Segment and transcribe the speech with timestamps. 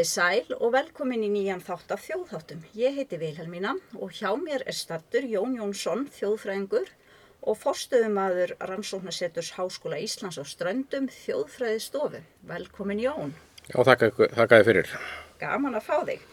[0.00, 2.60] Komiði sæl og velkomin í nýjan þátt af þjóðháttum.
[2.72, 6.88] Ég heiti Vilhelmína og hjá mér er stattur Jón Jónsson, þjóðfræðingur
[7.44, 12.22] og forstöðumadur Rannsóknarseturs Háskóla Íslands á Ströndum, þjóðfræðistofu.
[12.48, 13.36] Velkomin Jón.
[13.68, 14.96] Já, þakka þið fyrir.
[15.44, 16.24] Gaman að fá þig.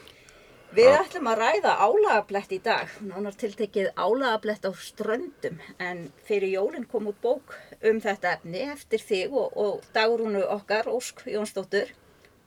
[0.80, 6.88] Við ætlum að ræða álagablett í dag, nánar tiltekið álagablett á ströndum, en fyrir jólinn
[6.88, 7.52] kom út bók
[7.84, 11.92] um þetta efni eftir þig og, og dagurúnu okkar, Ósk Jónsdóttur,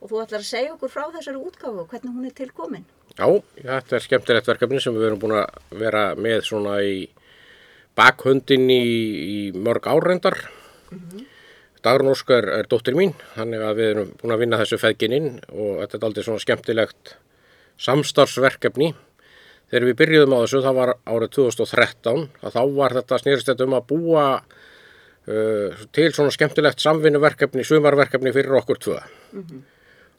[0.02, 2.86] og þú ætlar að segja okkur frá þessari útgáfu og hvernig hún er tilkomin.
[3.12, 3.26] Já,
[3.60, 7.04] þetta er skemmtilegt verkefni sem við erum búin að vera með svona í
[7.98, 10.38] bakhundin í, í mörg árendar.
[10.90, 11.28] Mm -hmm.
[11.82, 15.40] Dagrún Ósk er, er dóttir mín, þannig að við erum búin að vinna þessu feðgininn
[15.50, 17.16] og þetta er aldrei svona skemmtilegt
[17.78, 18.94] samstarfsverkefni.
[19.70, 23.64] Þegar við byrjuðum á þessu, það var árið 2013, að þá var þetta snýrist þetta
[23.64, 28.98] um að búa uh, til svona skemmtilegt samvinnuverkefni, sumarverkefni fyrir okkur tvö.
[29.32, 29.62] Mm -hmm.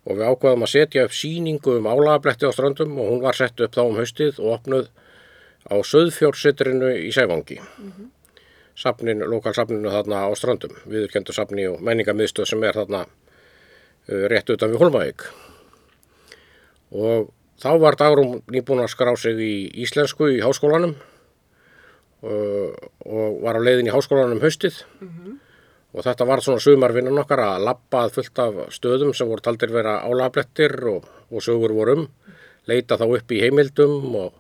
[0.04, 3.62] Og við ákvaðum að setja upp síningu um álagabletti á strandum og hún var sett
[3.64, 4.90] upp þá um haustið og opnuð
[5.72, 7.60] á Söðfjórnsittrinu í Sæfangi.
[7.60, 8.10] Mm -hmm.
[8.76, 14.72] Safnin, lokalsafninu þarna á strandum, viðurkendu safni og menningarmiðstöð sem er þarna uh, rétt utan
[14.72, 15.30] við Holmavík.
[16.92, 17.32] Og
[17.64, 19.54] Þá var Dagrún nýbúin að skrá sig í
[19.86, 20.98] íslensku í háskólanum
[22.28, 22.74] og,
[23.08, 25.38] og var á leiðin í háskólanum haustið mm -hmm.
[25.94, 30.00] Og þetta var svona sumarvinnan okkar að lappað fullt af stöðum sem voru taldir vera
[30.02, 32.08] álablettir og, og sögur vorum,
[32.70, 34.34] leita þá upp í heimildum og,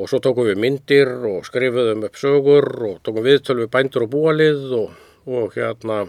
[0.00, 4.12] og svo tókum við myndir og skrifuðum upp sögur og tókum viðtölu við bændur og
[4.16, 6.06] búalið og hérna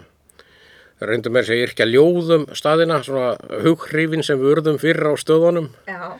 [1.02, 6.16] reyndum þess að yrkja ljóðum staðina, svona hughrifin sem við urðum fyrir á stöðunum Já.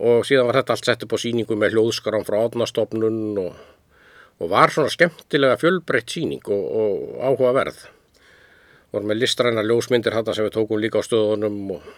[0.00, 3.52] og síðan var þetta allt sett upp á síningu með hljóðskaran frá átnastofnun og,
[4.36, 7.80] og var svona skemmtilega fjölbreytt síning og, og áhugaverð.
[8.92, 11.88] Vorum með listræna ljósmyndir þarna sem við tókum líka á stöðunum og,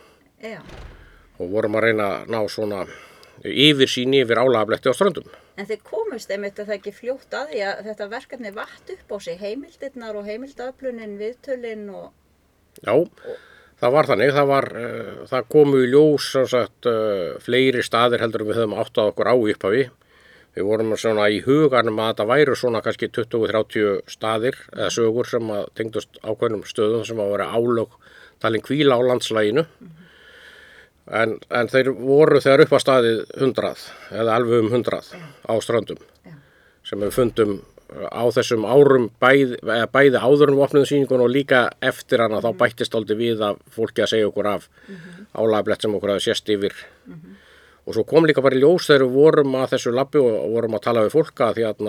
[1.38, 2.86] og vorum að reyna að ná svona
[3.44, 5.28] yfir síni yfir álagabletti á strandum
[5.58, 9.08] En þið komust einmitt að það ekki fljótt að því að þetta verkefni vatt upp
[9.10, 12.12] á sig heimildirnar og heimildaflunin, viðtölin og...
[12.78, 12.94] Já,
[13.80, 18.44] það var þannig, það, var, uh, það komu í ljós sagt, uh, fleiri staðir heldur
[18.44, 19.82] en við höfum átt að okkur á upphafi.
[20.56, 25.50] Við vorum svona í hugarnum að þetta væru svona kannski 20-30 staðir eða sögur sem
[25.54, 27.96] að tengdust ákveðnum stöðum sem að vera álög
[28.42, 29.66] talin kvíla á landslæginu.
[31.08, 35.12] En, en þeir voru þegar upp á staðið hundrað eða alveg um hundrað
[35.48, 36.02] á strandum
[36.84, 39.56] sem við fundum á þessum árum bæði,
[39.92, 44.12] bæði áður um opniðsýningun og líka eftir hana þá bættist aldrei við að fólki að
[44.12, 45.28] segja okkur af -hmm.
[45.40, 47.36] álaglegt sem okkur hafi sérst yfir -hmm.
[47.88, 50.76] Og svo kom líka bara í ljós þegar við vorum að þessu labbi og vorum
[50.76, 51.86] að tala við fólka því að,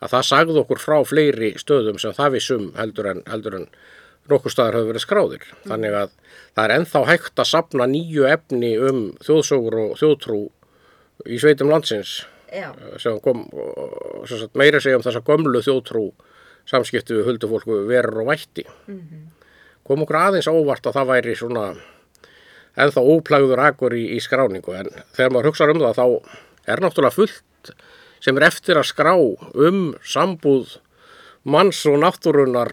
[0.00, 3.68] að það sagði okkur frá fleiri stöðum sem það við sum heldur en, heldur en
[4.32, 5.44] nokkur staðar hafa verið skráðir.
[5.44, 5.64] Mm.
[5.68, 6.14] Þannig að
[6.56, 10.40] það er enþá hægt að sapna nýju efni um þjóðsókur og þjóðtrú
[11.28, 12.70] í sveitum landsins Já.
[12.72, 13.44] Eh, sem kom
[14.30, 16.06] sem meira segja um þessa gömlu þjóðtrú
[16.70, 18.64] samskiptu við huldufólku verur og vætti.
[18.88, 19.24] Mm -hmm.
[19.84, 21.74] Kom okkur aðeins óvart að það væri svona
[22.74, 26.06] enþá óplæður akkur í, í skráningu en þegar maður hugsaður um það þá
[26.72, 27.74] er náttúrulega fullt
[28.24, 30.78] sem er eftir að skrá um sambúð
[31.44, 32.72] manns og náttúrunar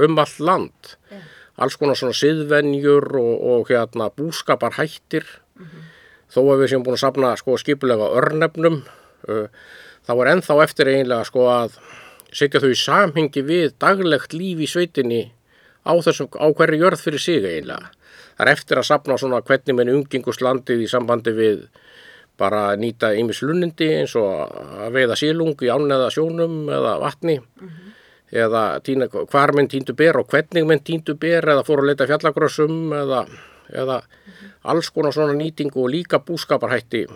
[0.00, 1.24] um allt land yeah.
[1.60, 5.26] alls konar svona siðvenjur og, og hérna búskapar hættir
[5.58, 5.88] mm -hmm.
[6.32, 8.82] þó að við séum búin að sapna sko skipulega örnefnum
[9.28, 9.48] uh,
[10.06, 11.78] þá er ennþá eftir eiginlega sko að
[12.32, 15.22] setja þau í samhengi við daglegt líf í sveitinni
[15.86, 17.90] á þessum, á hverju jörð fyrir sig eiginlega.
[18.36, 21.64] Það er eftir að sapna svona hvernig menn umgenguslandið í sambandi við
[22.38, 24.30] bara nýta ymis lunnindi eins og
[24.82, 27.38] að veiða sílung í ánneða sjónum eða vatni.
[27.38, 27.92] Mm -hmm
[28.32, 32.08] eða týna, hvar menn týndu ber og hvernig menn týndu ber eða fóru að leita
[32.08, 33.26] fjallagrössum eða,
[33.68, 34.52] eða mm -hmm.
[34.72, 37.06] alls konar svona nýtingu og líka búskaparhætti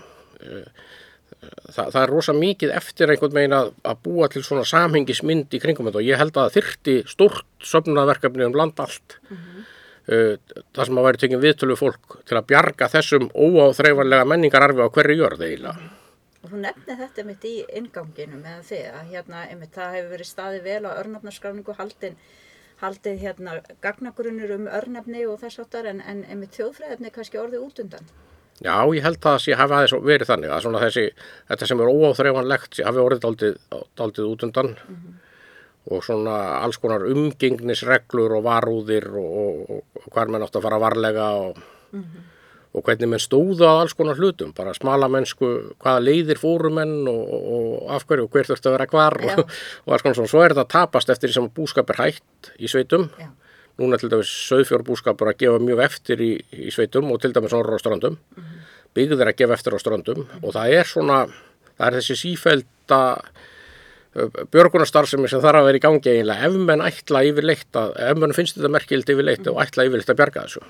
[1.43, 5.53] eh, Þa, það er rosa mikið eftir einhvern veginn að, að búa til svona samhengismynd
[5.57, 9.37] í kringum þetta og ég held að það þyrti stort sömnaverkefni um land allt mm
[9.37, 9.69] -hmm.
[10.15, 14.95] uh, það sem að væri tekinn viðtölu fólk til að bjarga þessum óáþreifanlega menningararfi á
[14.95, 15.95] hverju jörð eiginlega
[16.47, 20.29] og þú nefnir þetta mitt í inganginu með þið að hérna, einmitt, það hefur verið
[20.29, 22.19] staði vel á örnafnarskráningu haldin,
[22.83, 27.83] haldið hérna gagnagrunnur um örnafni og þess áttar en, en einmitt þjóðfræðefni kannski orðið út
[27.83, 28.13] undan.
[28.65, 31.07] Já, ég held að það hafi aðeins verið þannig að svona þessi,
[31.51, 33.59] þetta sem er óáþreifanlegt hafi orðið daldið,
[34.01, 34.71] daldið út undan.
[34.77, 35.23] Mm -hmm.
[35.87, 40.81] og svona alls konar umgengnisreglur og varúðir og, og, og hvar mann átt að fara
[40.83, 41.61] varlega og
[41.93, 42.33] mm -hmm
[42.77, 45.49] og hvernig menn stóða að alls konar hlutum, bara smala mennsku,
[45.81, 49.43] hvaða leiðir fórumenn og, og af hverju og hver þurfti að vera hvar og,
[49.87, 52.71] og alls konar svona, svo er þetta tapast eftir því sem búskap er hægt í
[52.71, 53.31] sveitum, Já.
[53.81, 57.81] núna til dæmis söðfjórbúskapur að gefa mjög eftir í, í sveitum og til dæmis orður
[57.81, 58.21] á strandum
[58.97, 61.21] byggðir að gefa eftir á strandum og það er svona,
[61.77, 63.03] það er þessi sífælda
[64.53, 66.49] björgunarstarfsemi sem þarf að vera í gangi eiginlega.
[66.49, 70.21] Ef menn ætla yfirleitt að, ef menn finnst þetta merkild yfirleitt og ætla yfirleitt að
[70.21, 70.63] bjarga þessu.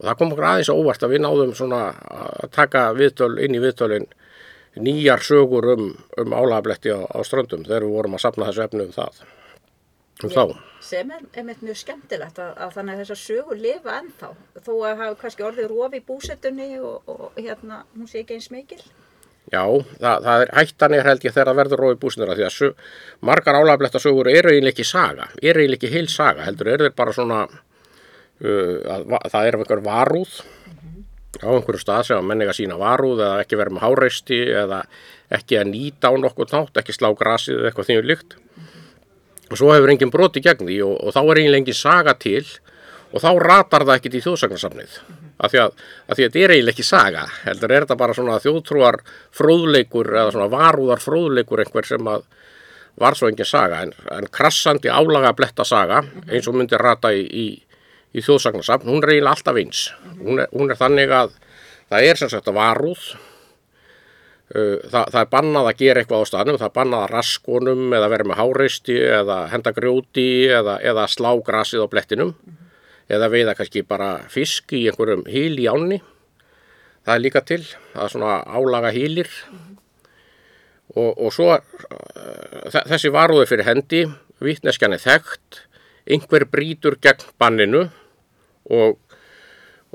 [0.00, 3.62] Og það kom okkur aðeins óvart að við náðum svona að taka viðtöl inn í
[3.62, 4.08] viðtölin
[4.80, 5.86] nýjar sögur um,
[6.18, 9.22] um álagabletti á, á ströndum þegar við vorum að sapna þessu efnu um það
[10.30, 10.58] þá.
[10.80, 14.32] sem er einmitt mjög skemmtilegt að, að þannig að þessar sögur lifa ennþá
[14.62, 18.50] þó að hafa kannski orðið rofi í búsettunni og, og hérna hún sé ekki eins
[18.54, 18.82] mikil
[19.50, 19.66] Já,
[19.98, 22.84] það, það er hættan er held ég þegar það verður róið búsnura því að sög,
[23.26, 26.94] margar álagbletta sögur eru eiginlega ekki saga, eru eiginlega ekki heil saga, heldur eru þeir
[26.96, 27.40] bara svona,
[28.40, 30.36] uh, að, það er einhver varúð
[31.42, 34.82] á einhverju stað sem að menninga sína varúð eða ekki vera með hárreisti eða
[35.32, 38.36] ekki að nýta á nokkuð nátt, ekki slá grasið eða eitthvað þýnum líkt.
[39.52, 42.44] Og svo hefur enginn broti gegn því og, og þá er eiginlega engin saga til
[43.12, 44.94] og þá ratar það ekkit í þjóðsagnarsamnið
[45.42, 45.74] af því að,
[46.08, 48.98] að því að þetta er eiginlega ekki saga heldur er þetta bara svona þjóðtrúar
[49.36, 52.24] fróðleikur eða svona varúðar fróðleikur einhver sem að
[53.00, 57.24] var svo engin saga en, en krassandi álaga bletta saga eins og myndi rata í,
[57.24, 57.46] í,
[58.12, 59.84] í þjóðsagnarsafn, hún er eiginlega alltaf eins.
[60.20, 61.36] Hún er, hún er þannig að
[61.92, 63.06] það er sem sagt varúð
[64.52, 68.10] það, það er bannað að gera eitthvað á staðnum, það er bannað að raskonum eða
[68.12, 72.34] vera með háreisti eða henda grjóti eða, eða slá grasið á blettinum
[73.12, 76.00] eða veiða kannski bara fisk í einhverjum híl í ánni.
[77.02, 77.62] Það er líka til,
[77.92, 79.30] það er svona álaga hílir
[80.94, 84.04] og, og svo uh, þessi varúði fyrir hendi,
[84.42, 85.64] vitneskjan er þekkt,
[86.12, 87.86] einhver brýtur gegn banninu
[88.70, 89.00] og,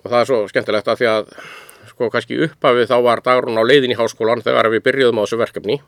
[0.01, 1.31] og það er svo skemmtilegt að því að
[1.97, 5.41] sko kannski upphafið þá var dagrún á leiðin í háskólan þegar við byrjuðum á þessu
[5.41, 5.79] verkefni.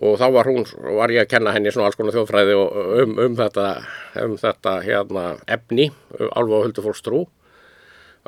[0.00, 0.66] Og þá var hún,
[1.00, 3.64] var ég að kenna henni svona alls konar þjóðfræði um, um þetta,
[4.22, 5.88] um þetta hérna efni,
[6.30, 7.24] alveg á huldufólks trú.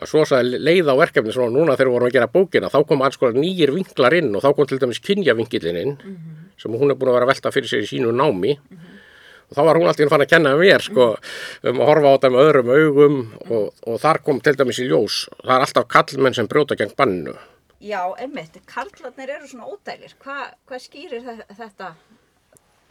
[0.00, 2.80] Og svo sagði leið á verkefni svona núna þegar við vorum að gera bókina, þá
[2.88, 5.94] kom alls konar nýjir vinklar inn og þá kom til dæmis kynjavinkilinn inn
[6.58, 8.56] sem hún er búin að vera að velta fyrir sér í sínu námi
[9.50, 11.08] og þá var hún alltaf fann að kenna mér sko
[11.70, 13.18] um að horfa á þetta með öðrum augum
[13.48, 16.94] og, og þar kom til dæmis í ljós, það er alltaf kallmenn sem brjóta gegn
[16.98, 17.34] banninu.
[17.82, 21.88] Já, einmitt, karlarnir eru svona ódælir Hva, hvað skýrir þe- þetta?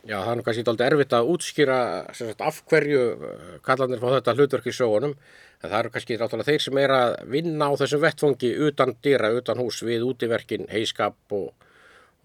[0.01, 1.77] Já, það er nú kannski dálítið erfitt að útskýra
[2.18, 6.50] sagt, af hverju uh, kallarnir fá þetta hlutverk í sjóunum en það eru kannski náttúrulega
[6.50, 11.38] þeir sem er að vinna á þessum vettfangi utan dýra, utan hús við útiverkin, heiskap
[11.38, 11.54] og,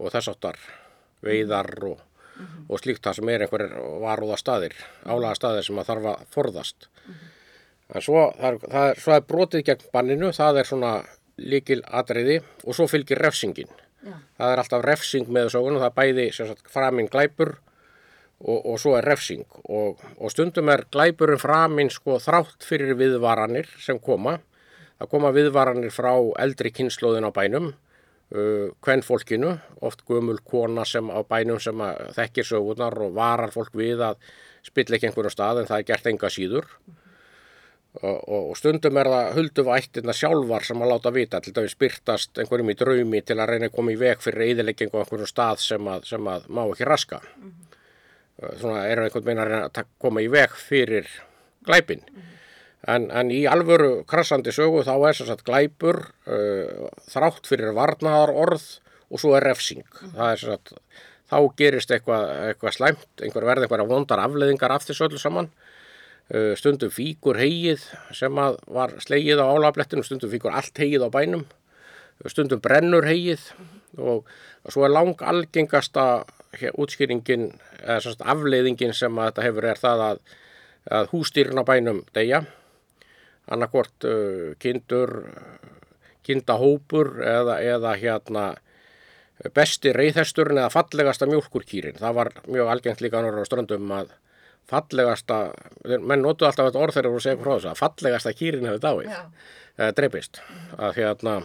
[0.01, 0.59] og þess áttar
[1.27, 2.01] veiðar og,
[2.69, 6.89] og slíkt það sem er einhverjir varúða staðir, álaga staðir sem að þarf að forðast.
[7.95, 10.93] En svo, það það svo er brotið gegn banninu, það er svona
[11.37, 13.71] líkil atriði og svo fylgir refsingin.
[14.07, 14.17] Já.
[14.39, 17.57] Það er alltaf refsing með sögunum, það er bæði sagt, framinn glæpur
[18.41, 23.71] og, og svo er refsing og, og stundum er glæpurinn framinn sko þrátt fyrir viðvaranir
[23.83, 24.39] sem koma.
[24.97, 27.75] Það koma viðvaranir frá eldri kynnslóðin á bænum,
[28.35, 29.55] uh, kvenfólkinu,
[29.87, 34.21] oft gömul kona sem á bænum sem að þekkir sögunar og varar fólk við að
[34.67, 36.71] spilla ekki einhverjum stað en það er gert enga síður.
[37.97, 42.73] Og, og stundum er það hulduvættirna sjálfar sem að láta vita, til dæmis byrtast einhverjum
[42.75, 45.89] í draumi til að reyna að koma í veg fyrir eðileggingu á einhverjum stað sem
[45.89, 47.23] að, sem að má ekki raska.
[48.61, 51.09] Svona eru einhvern veginn að reyna að koma í veg fyrir
[51.65, 52.05] glæpin.
[52.85, 58.35] En, en í alvöru krassandi sögu þá er sem sagt glæpur uh, þrátt fyrir varnaðar
[58.37, 58.67] orð
[59.11, 59.87] og svo er refsing.
[60.03, 60.75] Það er sem sagt,
[61.31, 65.51] þá gerist eitthvað, eitthvað slæmt, einhver verði einhverja vondar afleðingar af þessu öllu saman.
[66.27, 71.11] Uh, stundum fíkur hegið sem að var slegið á álaflettinu, stundum fíkur allt hegið á
[71.15, 71.47] bænum,
[72.27, 73.51] stundum brennur hegið
[73.97, 74.27] og
[74.69, 76.27] svo er lang algengasta
[76.77, 77.51] útskýringin,
[77.83, 80.21] eða afleiðingin sem að þetta hefur er það að,
[80.99, 82.43] að hústýrna bænum deyja,
[83.53, 85.17] annarkvort uh, kindur,
[86.27, 88.47] kindahópur eða, eða hérna
[89.55, 91.99] besti reyðhesturinn eða fallegasta mjólkurkýrin.
[92.01, 94.15] Það var mjög algengt líka á ströndum að
[94.71, 95.39] fallegasta,
[95.87, 99.11] menn notu alltaf þetta orð þegar þú segir frá þessu, að fallegasta kýrin hefur dáið,
[99.79, 100.41] eða dreipist,
[100.75, 101.37] að hérna,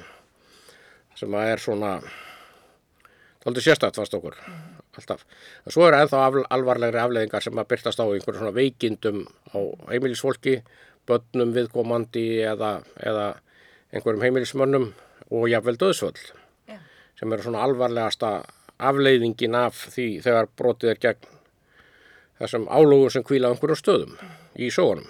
[1.19, 1.91] sem að er svona,
[3.43, 4.39] þáttu sérstætt fannst okkur,
[4.97, 5.25] alltaf.
[5.65, 6.23] En svo eru ennþá
[6.57, 9.21] alvarlegri afleðingar sem að byrtast á einhverjum svona veikindum
[9.53, 9.59] á
[9.91, 10.61] heimilisfólki,
[11.11, 13.27] börnum viðkomandi eða, eða
[13.91, 14.89] einhverjum heimilismönnum
[15.31, 16.21] og jafnvel döðsvöld
[16.67, 16.79] Já.
[17.19, 18.31] sem eru svona alvarlegasta
[18.81, 21.39] afleiðingin af því þegar brotið er gegn
[22.41, 24.15] þessum álógum sem kvíla á einhverjum stöðum
[24.57, 25.09] í sógunum.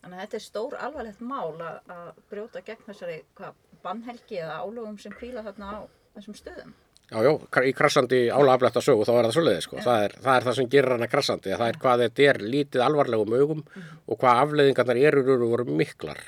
[0.00, 4.60] Þannig að þetta er stór alvarlegt mál að, að brjóta gegn þessari hvað, bannhelgi eða
[4.62, 5.78] álögum sem kvíla þarna á
[6.16, 6.76] þessum stöðum.
[7.10, 7.30] Já, já,
[7.66, 9.78] í krassandi álafletta sögu þá er það svoleiði sko.
[9.82, 11.54] Það, er, það er það sem gerir hana krassandi.
[11.56, 13.64] Það er hvað þetta er lítið alvarlegum augum
[14.06, 16.20] og hvað afleiðingarnar eru eru voru miklar.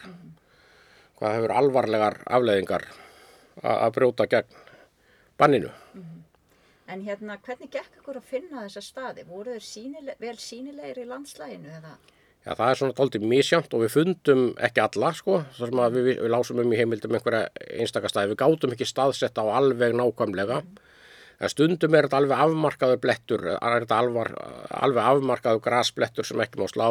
[1.20, 2.88] Hvað hefur alvarlegar afleiðingar
[3.62, 4.58] að brjóta gegn
[5.38, 5.70] banninu.
[6.90, 9.22] En hérna, hvernig gekk ykkur að finna þessa staði?
[9.28, 11.94] Voru þeir sýnileg, vel sínilegir í landslæginu eða?
[12.42, 15.42] Já, það er svona dálítið misjamt og við fundum ekki alla sko.
[15.54, 17.44] Það sem við, við lásum um í heimildum einhverja
[17.78, 18.32] einstakastæði.
[18.32, 20.58] Við gátum ekki staðsett á alveg nákvæmlega.
[21.42, 24.28] En stundum er þetta alveg afmarkaður blettur, er þetta alvar,
[24.78, 26.86] alveg afmarkaður grasblettur sem ekki má slá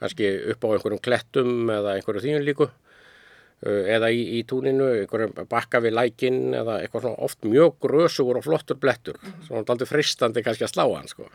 [0.00, 5.34] kannski upp á einhverjum klettum eða einhverju þínu líku uh, eða í, í túninu, einhverjum
[5.50, 10.44] bakka við lækin eða eitthvað svona oft mjög grösugur og flottur blettur er aldrei fristandi
[10.46, 11.28] kannski að slá hann sko.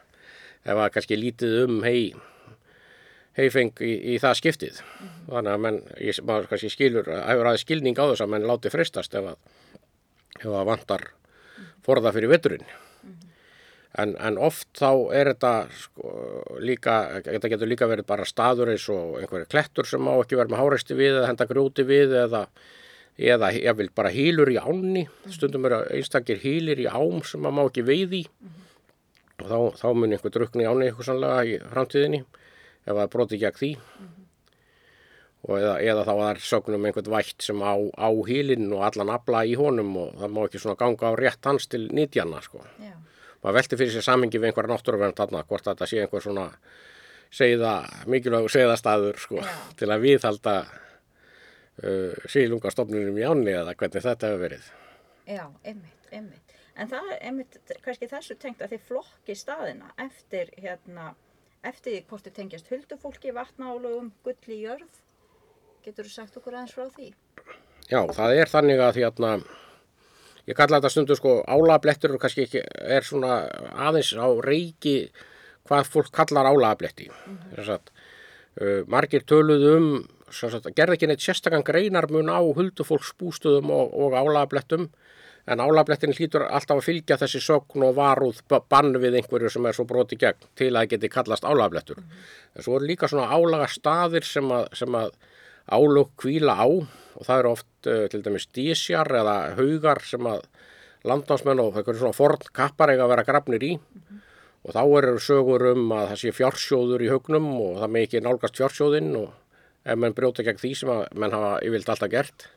[0.66, 2.16] Ef að kannski lítið um hei,
[3.36, 4.80] heifeng í, í það skiptið.
[5.28, 8.72] Þannig að menn, ég, maður kannski skilur, hefur aðeins skilning á þess að menn láti
[8.74, 9.38] fristast ef að,
[10.42, 11.08] ef að vantar
[11.86, 12.66] forða fyrir veturinn.
[13.96, 16.10] En, en oft þá er þetta sko,
[16.60, 20.52] líka, þetta getur líka verið bara staður eins og einhverju klettur sem má ekki vera
[20.52, 22.42] með háreisti við eða henda grjóti við eða,
[23.16, 25.06] eða ég vil bara hýlur í ánni.
[25.32, 28.24] Stundum eru einstakir hýlir í ám sem maður má ekki veið í
[29.36, 32.22] og þá, þá mun einhver drukni í ánni eitthvað sannlega í framtíðinni
[32.86, 33.72] ef það er brotið gegn því
[35.46, 39.44] og eða, eða þá er sögnum einhvern vætt sem á, á hýlinn og allan afla
[39.46, 42.64] í honum og það má ekki svona ganga á rétt hans til nýtjana sko.
[42.82, 42.96] Já.
[43.44, 46.48] Maður velti fyrir sér samingi við einhverja náttúruvernd þarna, hvort þetta sé einhver svona
[47.36, 47.76] segða,
[48.10, 49.54] mikilvægur segðastæður sko, Já.
[49.78, 54.72] til að viðhalda uh, sílungastofnunum í ánni eða hvernig þetta hefur verið.
[55.30, 56.58] Já, einmitt, einmitt.
[56.76, 61.14] En það er einmitt kannski þessu tengt að þið flokki staðina eftir hérna,
[61.66, 65.02] eftir því hvort þið tengjast huldufólki, vatnaálögum, gull í jörð.
[65.86, 67.12] Getur þú sagt okkur aðeins frá því?
[67.90, 69.32] Já, það er þannig að hérna,
[70.50, 73.44] ég kalla þetta stundu sko álablettur og kannski ekki er svona
[73.88, 74.98] aðeins á reiki
[75.66, 77.10] hvað fólk kallar álabletti.
[77.10, 77.80] Mm -hmm.
[78.62, 80.08] uh, margir töluðu um,
[80.76, 84.90] gerði ekki neitt sérstakann greinarmun á huldufólksbústöðum og, og álablettum
[85.48, 89.66] en álablettin hlýtur alltaf að fylgja þessi sögn og varúð ba- bann við einhverju sem
[89.70, 92.00] er svo broti gegn til að geti kallast álablettur.
[92.56, 95.12] En svo eru líka svona álaga staðir sem að, sem að
[95.70, 100.44] álög kvíla á og það eru oft uh, til dæmis dísjar eða haugar sem að
[101.06, 103.74] landnámsmenn og einhverjum svona forn kappar eiga að vera grafnir í
[104.66, 108.22] og þá eru sögur um að það sé fjársjóður í haugnum og það með ekki
[108.26, 109.30] nálgast fjársjóðinn og
[109.86, 112.48] ef menn brjóta gegn því sem að menn hafa yfirlt alltaf gert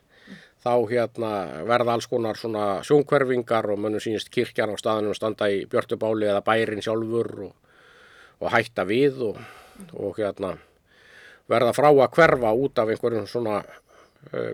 [0.62, 1.32] þá hérna
[1.68, 6.42] verða alls konar svona sjónkverfingar og mönnum sínist kirkjan á staðinu standa í björtubáli eða
[6.46, 7.52] bærin sjálfur og,
[8.42, 9.38] og hætta við og,
[9.94, 10.56] og hérna
[11.48, 14.52] verða frá að hverfa út af einhverjum svona uh,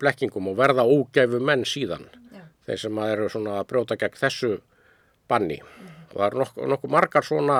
[0.00, 2.06] blekkingum og verða ógæfu menn síðan.
[2.32, 2.44] Já.
[2.68, 4.52] þeir sem að eru svona að brjóta gegn þessu
[5.28, 5.60] banni.
[6.12, 7.58] Og það eru nokkuð nokku margar svona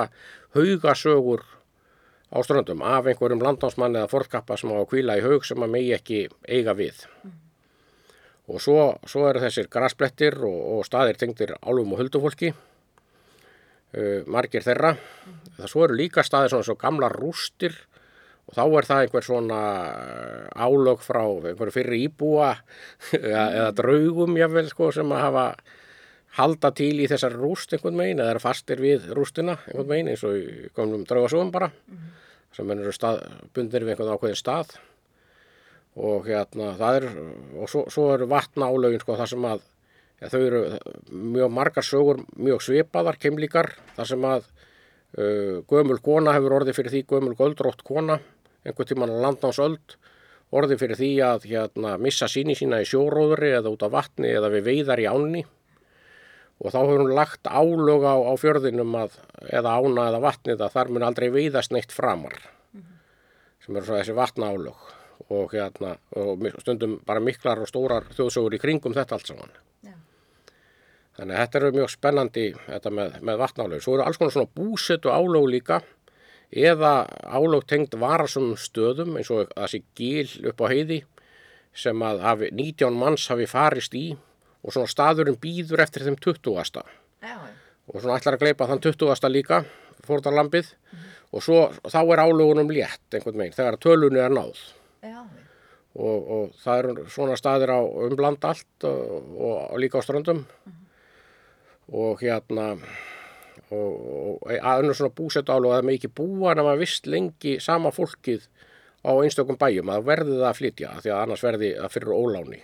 [0.55, 1.43] haugasögur
[2.29, 5.73] á ströndum af einhverjum landnámsmann eða fortkappa sem á að kvíla í haug sem að
[5.73, 7.05] megi ekki eiga við
[8.47, 14.65] og svo, svo eru þessir grasblettir og, og staðir tengdir álfum og huldufólki uh, margir
[14.65, 14.95] þeirra.
[15.57, 17.75] Það svo eru líka staðir svona svo gamlar rústir
[18.47, 22.53] og þá er það einhver svona uh, álög frá einhverju fyrir íbúa
[23.19, 25.47] eða, eða draugum jáfnvel sko sem að hafa
[26.37, 30.23] halda til í þessar rúst einhvern megin eða eru fastir við rústina einhvern megin eins
[30.27, 31.71] og komum draugasögum bara
[32.55, 33.23] sem eru stað,
[33.55, 34.77] bundir við einhvern ákveðin stað
[35.97, 37.07] og hérna það er
[37.57, 39.63] og svo, svo eru vatna álögin sko þar sem að
[40.21, 40.61] ja, þau eru
[41.09, 44.45] mjög margar sögur mjög svipaðar keimlíkar þar sem að
[45.17, 48.19] uh, gömul kona hefur orðið fyrir því gömul göldrótt kona
[48.63, 49.97] einhvern tímann á landnánsöld
[50.55, 54.51] orðið fyrir því að hérna, missa síni sína í sjóróðri eða út á vatni eða
[54.53, 55.43] við veiðar í ánni.
[56.57, 59.17] Og þá hefur hún lagt álög á, á fjörðinum að,
[59.51, 62.39] eða ána eða vatnið að þar mun aldrei veiðast neitt framar
[63.61, 64.96] sem eru svo þessi vatna álög
[65.29, 69.53] og, hérna, og stundum bara miklar og stórar þjóðsögur í kringum þetta allt saman.
[69.85, 69.95] Já.
[71.17, 73.83] Þannig að þetta eru mjög spennandi þetta með, með vatnálög.
[73.83, 75.81] Svo eru alls konar svona búsetu álög líka
[76.51, 76.93] eða
[77.27, 81.01] álög tengd varasum stöðum eins og þessi gil upp á heiði
[81.77, 84.07] sem að hafi, 19 manns hafi farist í
[84.63, 86.87] og svona staðurinn býður eftir þeim 20.
[87.23, 87.35] Já,
[87.87, 89.29] og svona ætlar að gleypa þann 20.
[89.33, 89.61] líka
[90.07, 90.71] fórtarlambið
[91.35, 94.59] og svo þá er álögunum létt einhvern veginn þegar tölunni er náð
[95.11, 95.21] já,
[95.97, 100.45] og, og það eru svona staðir á umland allt og, og líka á ströndum.
[101.87, 102.73] Og hérna
[103.71, 103.91] og,
[104.43, 107.91] og að önnur svona búsett álög að það með ekki búa nema vist lengi sama
[107.95, 108.47] fólkið
[109.07, 112.59] á einstökum bæjum að verði það að flytja því að annars verði það fyrir óláni.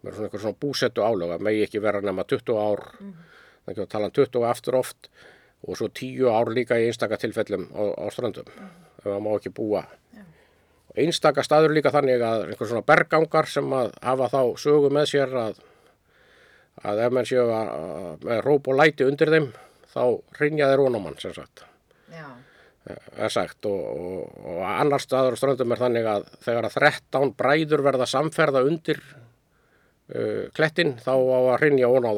[0.00, 3.84] Sem er svona einhver svona búsettu álöga, megi ekki vera nema 20 ár, er ekki
[3.84, 5.10] að tala um 20 aftur oft
[5.66, 9.52] og svo 10 ár líka í einstaka tilfellum á, á ströndum, ef það má ekki
[9.56, 9.84] búa.
[9.84, 10.39] Og
[11.00, 15.34] einstaka staður líka þannig að einhver svona bergangar sem að hafa þá sögu með sér
[15.46, 15.62] að,
[16.84, 19.50] að ef menn séu að, að með róp og læti undir þeim,
[19.90, 20.04] þá
[20.40, 21.64] rinja þeir onamann sem sagt.
[22.10, 22.28] Já,
[23.16, 23.66] er sagt.
[23.70, 28.08] Og, og, og annar staður á ströndum er þannig að þegar að 13 bræður verða
[28.10, 29.02] samferða undir
[30.14, 32.14] uh, klettin þá á að hrinja ón á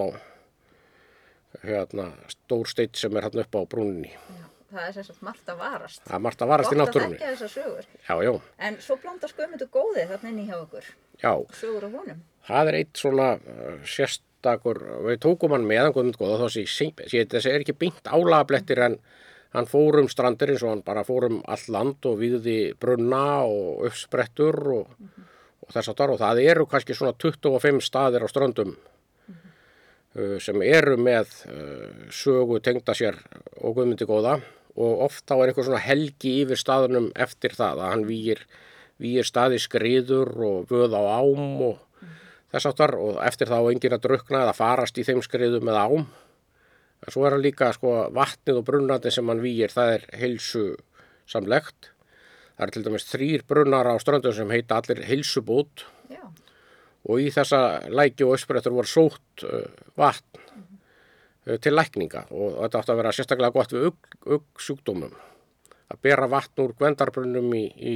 [1.62, 4.12] hérna stór steitt sem er hann upp á brúninni.
[4.72, 6.02] Það er sem sagt margt að varast.
[6.08, 7.88] það er margt að varast í Gott að náttúrunni þekkja þessar sögur.
[8.08, 8.32] já, já,
[8.68, 10.86] En svo blandast Guðmundur góði þarna inn í hjá okkur.
[11.22, 12.22] já, Sögur af honum.
[12.48, 16.88] það er eitt svona uh, sérstakur, við tókum hann með hann góðum góða þá sé,
[17.28, 18.96] þessi er ekki beint álagablettir en
[19.52, 23.42] hann fór um strandir eins og hann bara fór um all land og viðði brunna
[23.44, 24.96] og uppsprettur og,
[25.60, 28.72] og þess að þar og það eru kannski svona 25 staðir á ströndum
[30.16, 33.20] uh, sem eru með uh, sögu tengda sér
[33.60, 34.38] og guðmyndi góða
[34.76, 38.42] og oft þá er einhver svona helgi yfir staðunum eftir það að hann výir,
[39.02, 42.08] výir staði skriður og vöð á ám og
[42.52, 45.86] þess aftar og eftir það á enginn að drukna eða farast í þeim skriðum eða
[45.88, 46.06] ám.
[47.02, 50.66] En svo er hann líka sko vatnið og brunnandi sem hann výir, það er heilsu
[51.28, 51.90] samlegt.
[52.56, 56.22] Það er til dæmis þrýr brunnar á ströndum sem heita allir heilsubót Já,
[57.08, 59.64] og í þessa læki og ösprettur voru sótt uh,
[59.98, 60.41] vatn
[61.42, 65.14] til lækninga og þetta átti að vera sérstaklega gott við ugg, ugg sjúkdómum
[65.92, 67.94] að bera vatn úr gvendarbrunnum í, í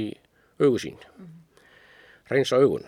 [0.59, 0.97] augusín
[2.27, 2.85] reynsa augun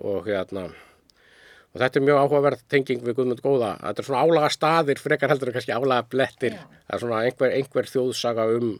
[0.00, 4.52] og hérna og þetta er mjög áhugaverð tenging við Guðmund Góða þetta er svona álaga
[4.54, 6.62] staðir frekar heldur en kannski álaga blettir Já.
[6.86, 8.70] það er svona einhver, einhver þjóðsaga um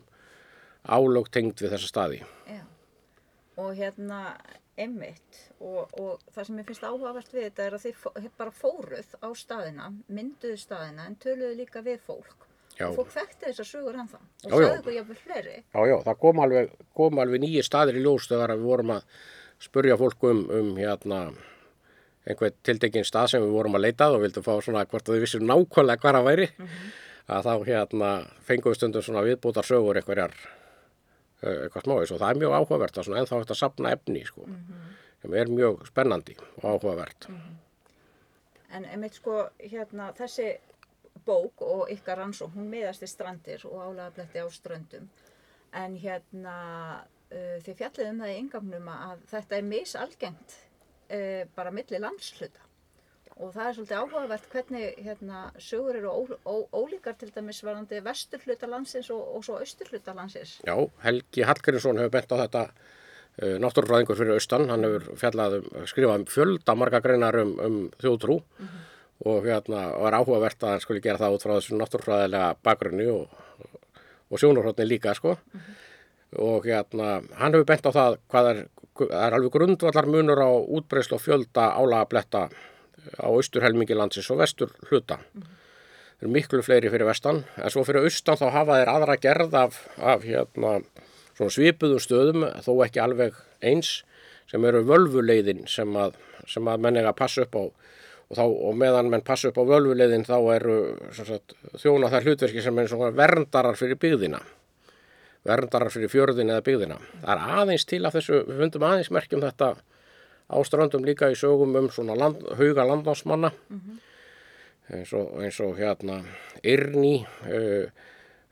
[0.88, 2.62] álög tengd við þessa staði já.
[3.58, 4.22] Og hérna,
[4.78, 9.14] einmitt, og, og það sem ég finnst áhugavert við þetta er að þið bara fóruð
[9.18, 12.46] á staðina, mynduðu staðina en töluðu líka við fólk.
[12.78, 12.86] Já.
[12.86, 14.20] Og fólk þekkti þessar sögur ennþá.
[14.22, 14.66] Og Já, já.
[14.68, 15.56] sagði ykkur jafnvel fleiri.
[15.74, 19.18] Já, já, það kom alveg, kom alveg nýju staðir í ljós þegar við vorum að
[19.58, 21.18] spurja fólk um, um hérna,
[22.28, 25.18] einhver tildekinn stað sem við vorum að leita að og vildum fá svona hvort að
[25.18, 26.48] þau vissu nákvæmlega hvar að væri
[27.28, 28.12] að þá hérna
[28.46, 30.36] fengum við stundum svona viðbútar sögur einhverjar
[31.42, 34.46] eitthvað smáis og það er mjög áhugavert að svona ennþá að sapna efni sko
[35.22, 37.28] sem er mjög spennandi og áhugavert
[38.68, 40.50] En einmitt sko, hérna, þessi
[41.24, 45.08] bók og ykkar rannsók, hún miðast í strandir og álagabletti á ströndum.
[45.76, 46.56] En hérna,
[47.32, 52.67] uh, þið fjallið um það í yngamnum að þetta er misalgengt uh, bara milli landsluta.
[53.38, 58.00] Og það er svolítið áhugavert hvernig hérna, sögur eru ó, ó, ólíkar til dæmis varandi
[58.02, 60.56] vesturhluta landsins og, og svo austurhluta landsins.
[60.66, 60.74] Já,
[61.04, 66.18] Helgi Hallgrímsson hefur bent á þetta uh, náttúrfræðingur fyrir austan, hann hefur fjallað um, skrifað
[66.18, 68.40] um fjölda marga greinar um, um þjóðtrú.
[69.28, 73.36] Og hérna var áhugavert að hann skulle gera það út frá þessu náttúrfræðilega bakgrunni og,
[74.30, 75.36] og sjónarhóttni líka sko.
[76.42, 78.60] Og hérna hann hefur bent á það hvað er,
[79.06, 82.48] er alveg grundvallar munur á útbreyslu og fjölda álagabletta
[83.18, 85.18] á austurhelmingi landsins og vestur hluta.
[86.18, 89.52] Það eru miklu fleiri fyrir vestan, en svo fyrir austan þá hafa þeir aðra gerð
[89.54, 90.78] af, af hérna,
[91.38, 94.00] svipuðum stöðum, þó ekki alveg eins,
[94.50, 96.16] sem eru völvuleiðin sem að,
[96.48, 97.62] sem að menn eiga að passa upp á.
[98.28, 100.78] Og, þá, og meðan menn passa upp á völvuleiðin þá eru
[101.16, 104.40] sagt, þjóna þær hlutverki sem er verndarar fyrir byggðina.
[105.48, 106.98] Verndarar fyrir fjörðin eða byggðina.
[107.22, 109.70] Það er aðeins til af þessu, við fundum aðeins merkjum þetta
[110.48, 113.52] á ströndum líka í sögum um svona land, hauga landnámsmanna.
[114.88, 116.22] Eins, og, eins og hérna
[116.64, 117.90] Yrni uh,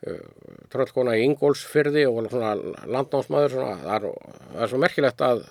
[0.05, 0.27] uh,
[0.73, 2.53] tröllkona í Ingólfsfyrði og svona
[2.85, 5.43] landnámsmaður svona, það, er, það er svo merkilegt að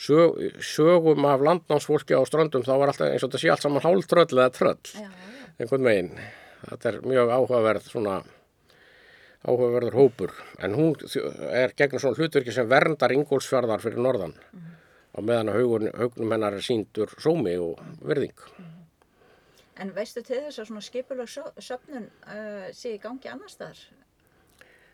[0.00, 3.84] sög, sögum af landnámsfólki á ströndum þá var alltaf eins og þetta sé allt saman
[3.84, 5.10] hálftröll eða tröll Já, já.
[5.60, 6.12] einhvern veginn.
[6.64, 8.18] Þetta er mjög áhugaverð svona
[9.44, 10.34] áhugaverður hópur.
[10.60, 10.96] En hún
[11.52, 14.34] er gegnum svona hlutverki sem verndar Ingólfsfjörðar fyrir norðan.
[14.36, 14.79] Á meðan
[15.18, 18.36] að haugun, haugnum hennar er síndur sómi og verðing.
[19.80, 23.78] En veistu til þess að svona skipuleg söfnun uh, sé í gangi annar staðar?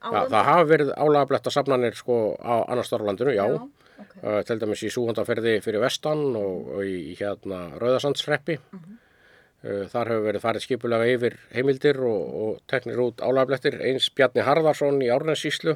[0.07, 3.47] Ja, það hafa verið álagabletta safnanir sko á annars starflandinu, já.
[3.51, 4.13] Já, ok.
[4.21, 8.61] Uh, til dæmis í súhandaferði fyrir vestan og, og í hérna Rauðasandsreppi.
[8.71, 13.81] uh, þar hefur verið farið skipulega yfir heimildir og, og teknir út álagablettir.
[13.89, 15.75] Eins Bjarni Harðarsson í Árnessíslu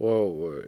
[0.00, 0.64] og uh,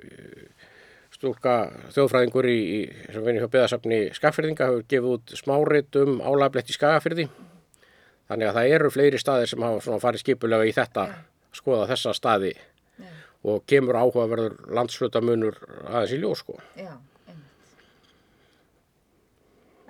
[1.17, 1.57] stúlka
[1.95, 2.81] þjóðfræðingur í, í,
[3.15, 7.27] sem vinni hjá beðasafni Skagfyrðinga hefur gefið út smárit um álablett í Skagafyrði.
[8.27, 11.05] Þannig að það eru fleiri staðir sem hafa farið skipulega í þetta,
[11.55, 12.55] skoða þessa staði
[12.99, 13.11] Já,
[13.47, 16.57] og kemur áhugaverður landshlutamunur aðeins í ljós sko.
[16.75, 16.91] já,
[17.29, 17.77] einmitt.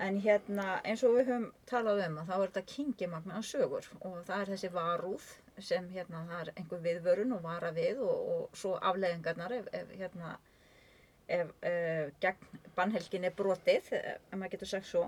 [0.07, 4.19] En hérna, eins og við höfum talað um að þá er þetta kingimagna sögur og
[4.29, 5.31] það er þessi varúð
[5.65, 9.97] sem hérna, það er einhver viðvörun og vara við og, og svo afleðingarnar ef, ef
[9.97, 10.37] hérna,
[11.27, 15.07] ef uh, gegn bannhelgin er brotið, eh, ef maður getur sagt svo.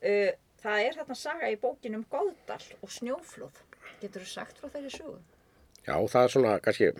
[0.00, 3.60] Uh, það er þarna saga í bókin um Góðdal og snjóflóð.
[4.00, 5.18] Getur þú sagt frá þeirri sögu?
[5.84, 6.90] Já, það er svona kannski,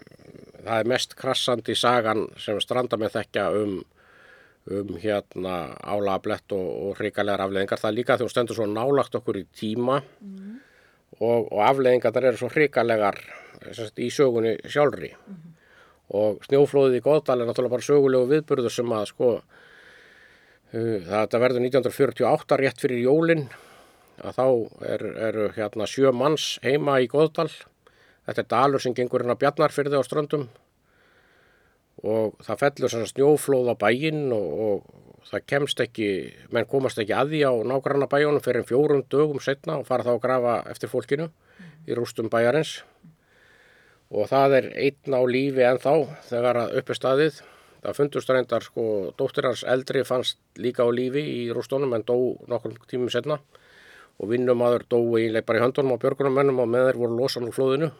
[0.60, 3.78] það er mest krassandi sagan sem stranda með þekkja um,
[4.76, 7.80] um hérna álablett og, og hrikalegar afleðingar.
[7.80, 12.28] Það er líka þegar þú stendur svo nálagt okkur í tíma og, og afleðingar þar
[12.30, 13.22] eru svo hrikalegar
[13.96, 15.14] í sögunni sjálfri.
[16.14, 21.66] Og snjóflóðið í Góðdal er náttúrulega bara sögulegu viðburður sem að sko, uh, þetta verður
[21.66, 23.46] 1948 rétt fyrir jólinn
[24.22, 24.46] að þá
[24.94, 27.50] eru er, hérna sjö manns heima í Góðdal.
[28.28, 30.46] Þetta er dalur sem gengur hérna bjarnarfyrði á ströndum
[32.04, 36.08] og það fellur svona snjóflóð á bæinn og, og það kemst ekki,
[36.52, 40.12] menn komast ekki að því á nágranna bæjónum fyrir fjórum dögum setna og fara þá
[40.16, 41.30] að grafa eftir fólkinu
[41.88, 42.82] í rústum bæjarins
[44.14, 45.92] og það er einn á lífi en þá
[46.28, 47.40] þegar að uppi staðið.
[47.84, 48.84] Það fundust reyndar sko
[49.18, 52.16] dóttir hans eldri fannst líka á lífi í rústunum en dó
[52.48, 53.40] nokkur tímum setna
[54.22, 57.56] og vinnumadur dó eiginlega bara í höndunum á björgunumennum og með þeir voru losan úr
[57.56, 57.90] flóðinu.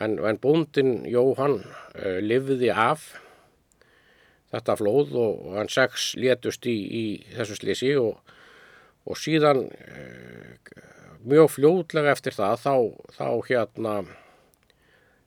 [0.00, 3.12] En, en bóndin Jóhann uh, lifði af
[4.52, 7.04] þetta flóð og, og hann sex létust í, í
[7.36, 8.18] þessu slísi og,
[9.06, 10.82] og síðan uh,
[11.26, 12.74] mjög fljóðlega eftir það þá,
[13.16, 13.98] þá hérna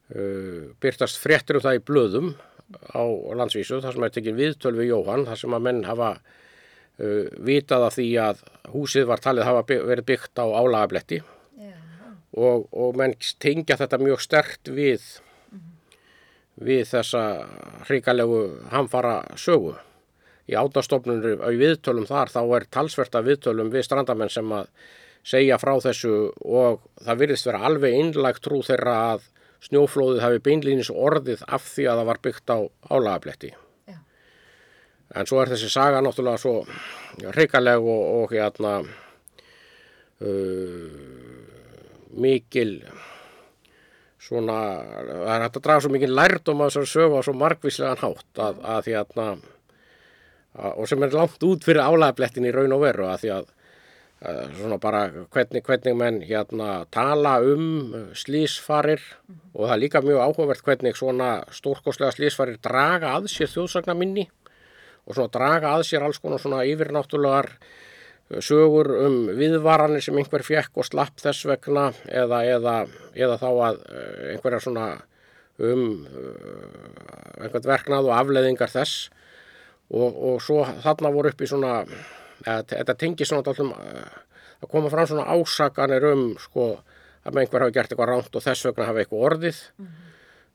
[0.10, 2.30] byrtast fréttir um það í blöðum
[2.94, 3.04] á
[3.38, 7.88] landsvísu þar sem er tekin viðtöl við Jóhann þar sem að menn hafa uh, vitað
[7.88, 8.44] af því að
[8.74, 11.22] húsið var talið hafa by verið byggt á álagabletti.
[11.60, 11.74] Já.
[12.38, 15.06] og, og menn tengja þetta mjög stert við
[16.60, 17.24] við þessa
[17.88, 18.40] hrikalegu
[18.74, 19.78] hamfara sögu.
[20.50, 24.68] Í átastofnunum í viðtölum þar þá er talsverta viðtölum við strandamenn sem að
[25.30, 29.28] segja frá þessu og það virðist vera alveg innlagt trú þeirra að
[29.66, 32.58] snjóflóðið hafi beinlýnis orðið af því að það var byggt á
[32.90, 33.52] álagabletti.
[35.18, 36.56] En svo er þessi saga náttúrulega svo
[37.34, 38.74] hrikaleg og, og hérna
[40.22, 40.90] uh,
[42.22, 42.76] mikil
[44.22, 44.58] svona,
[45.08, 48.44] það er hægt að draga svo mikil lærdom af þessari sögu á svo margvíslegan hátt
[48.46, 49.42] að, að hérna að,
[50.76, 53.56] og sem er langt út fyrir álagablettin í raun og veru að því að að
[54.20, 59.00] svona bara hvernig, hvernig menn hérna tala um slísfarir
[59.54, 64.28] og það er líka mjög áhugavert hvernig svona stórkostlega slísfarir draga að sér þjóðsagnaminni
[65.08, 67.54] og svona draga að sér alls konar svona yfirnáttúrulegar
[68.44, 72.76] sögur um viðvaranir sem einhver fjekk og slapp þess vegna eða, eða,
[73.16, 74.90] eða þá að eh, einhverja svona
[75.60, 75.82] um
[77.40, 79.10] einhvern verknað og afleðingar þess.
[79.90, 81.80] Og, og svo þarna voru upp í svona
[82.46, 83.74] þetta tengir svona allum
[84.60, 86.70] að koma fram svona ásakanir um sko
[87.28, 89.60] að einhver hafi gert eitthvað ránt og þess vegna hafi eitthvað orðið.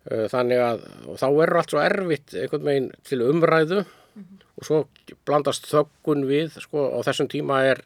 [0.04, 0.82] Uh, þannig að
[1.20, 3.84] þá er allt svo erfitt einhvern veginn til umræðu.
[4.54, 4.80] Og svo
[5.26, 7.80] blandast þöggun við sko á þessum tíma er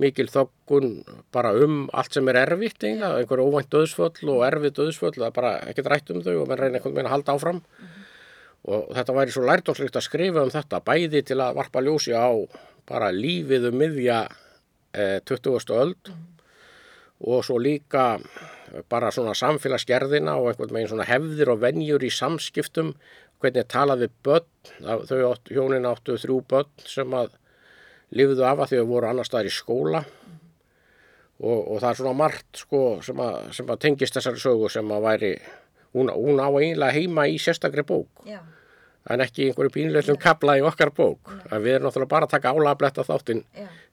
[0.00, 5.14] mikil þöggun bara um allt sem er erfitt eiginlega, einhver óvænt döðsföll og erfið döðsföll,
[5.14, 7.62] það er bara ekkert rætt um þau og menn reyna einhvern veginn að halda áfram.
[8.64, 12.32] Og þetta væri svo lærdomslikt að skrifa um þetta bæði til að varpa ljósi á
[12.88, 14.20] bara lífið um miðja
[14.92, 15.74] eh, 20.
[15.74, 16.12] öld
[17.24, 18.18] og svo líka
[18.90, 22.94] bara svona samfélagsgerðina og einhvern veginn svona hefðir og venjur í samskiptum
[23.42, 24.46] hvernig talaði börn,
[24.80, 27.34] þau átt, hjónin áttu þrjú börn sem að
[28.14, 30.04] lifðu af að þau voru annar staðar í skóla
[31.40, 34.92] og, og það er svona margt sko sem að, sem að tengist þessari sögu sem
[34.96, 35.32] að væri,
[35.96, 38.40] hún, hún á eiginlega heima í sérstakri bók Já.
[39.10, 41.32] En ekki einhverju pínleitum kapla í okkar bók.
[41.50, 43.44] En við erum náttúrulega bara að taka álabletta þáttinn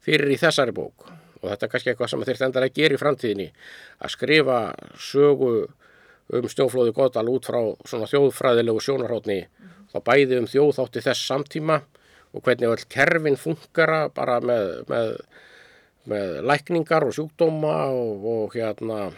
[0.03, 1.09] fyrir í þessari bók.
[1.41, 3.47] Og þetta er kannski eitthvað sem þurft endar að gera í framtíðinni.
[3.99, 4.57] Að skrifa
[5.01, 5.53] sögu
[6.31, 9.39] um snjóflóði Godal út frá svona þjóðfræðilegu sjónarhóttni.
[9.91, 11.81] Þá bæði um þjóðþátti þess samtíma
[12.31, 15.09] og hvernig öll kerfin funkara bara með, með,
[16.07, 19.09] með lækningar og sjúkdóma og, og hérna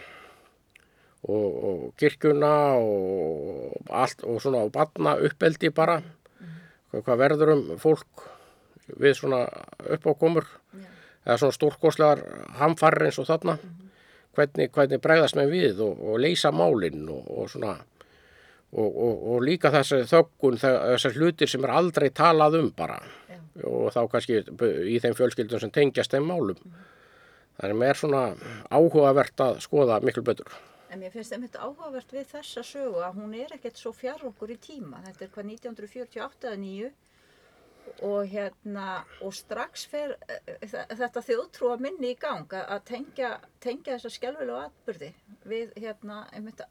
[1.28, 6.00] og, og kirkjuna og allt og svona og batna uppeldi bara.
[6.90, 8.26] Hvað, hvað verður um fólk
[9.00, 9.46] við svona
[9.96, 10.46] uppákomur?
[11.24, 12.20] Eða svona stórkoslegar
[12.60, 13.56] hamfarir eins og þarna?
[14.34, 17.76] Hvernig, hvernig bregðast með við og, og leysa málinn og, og svona
[18.74, 22.98] og, og, og líka þessi þöggun þessar hlutir sem er aldrei talað um bara.
[23.30, 23.38] Já.
[23.70, 24.42] og þá kannski
[24.90, 26.60] í þeim fjölskyldum sem tengjast þeim málum.
[27.54, 28.22] Þannig að mér er svona
[28.74, 30.56] áhugavert að skoða miklu betur
[30.94, 34.52] En mér finnst einmitt áhugavert við þessa sögu að hún er ekkert svo fjár okkur
[34.54, 35.00] í tíma.
[35.08, 36.92] Þetta er hvað 1948 eða 9
[38.04, 38.84] og hérna
[39.24, 43.30] og strax fer eh, þe- þetta þjóðtrúa minni í gang að að tengja,
[43.60, 45.10] tengja þessa skelvilegu atbyrði
[45.44, 46.62] við hérna einmitt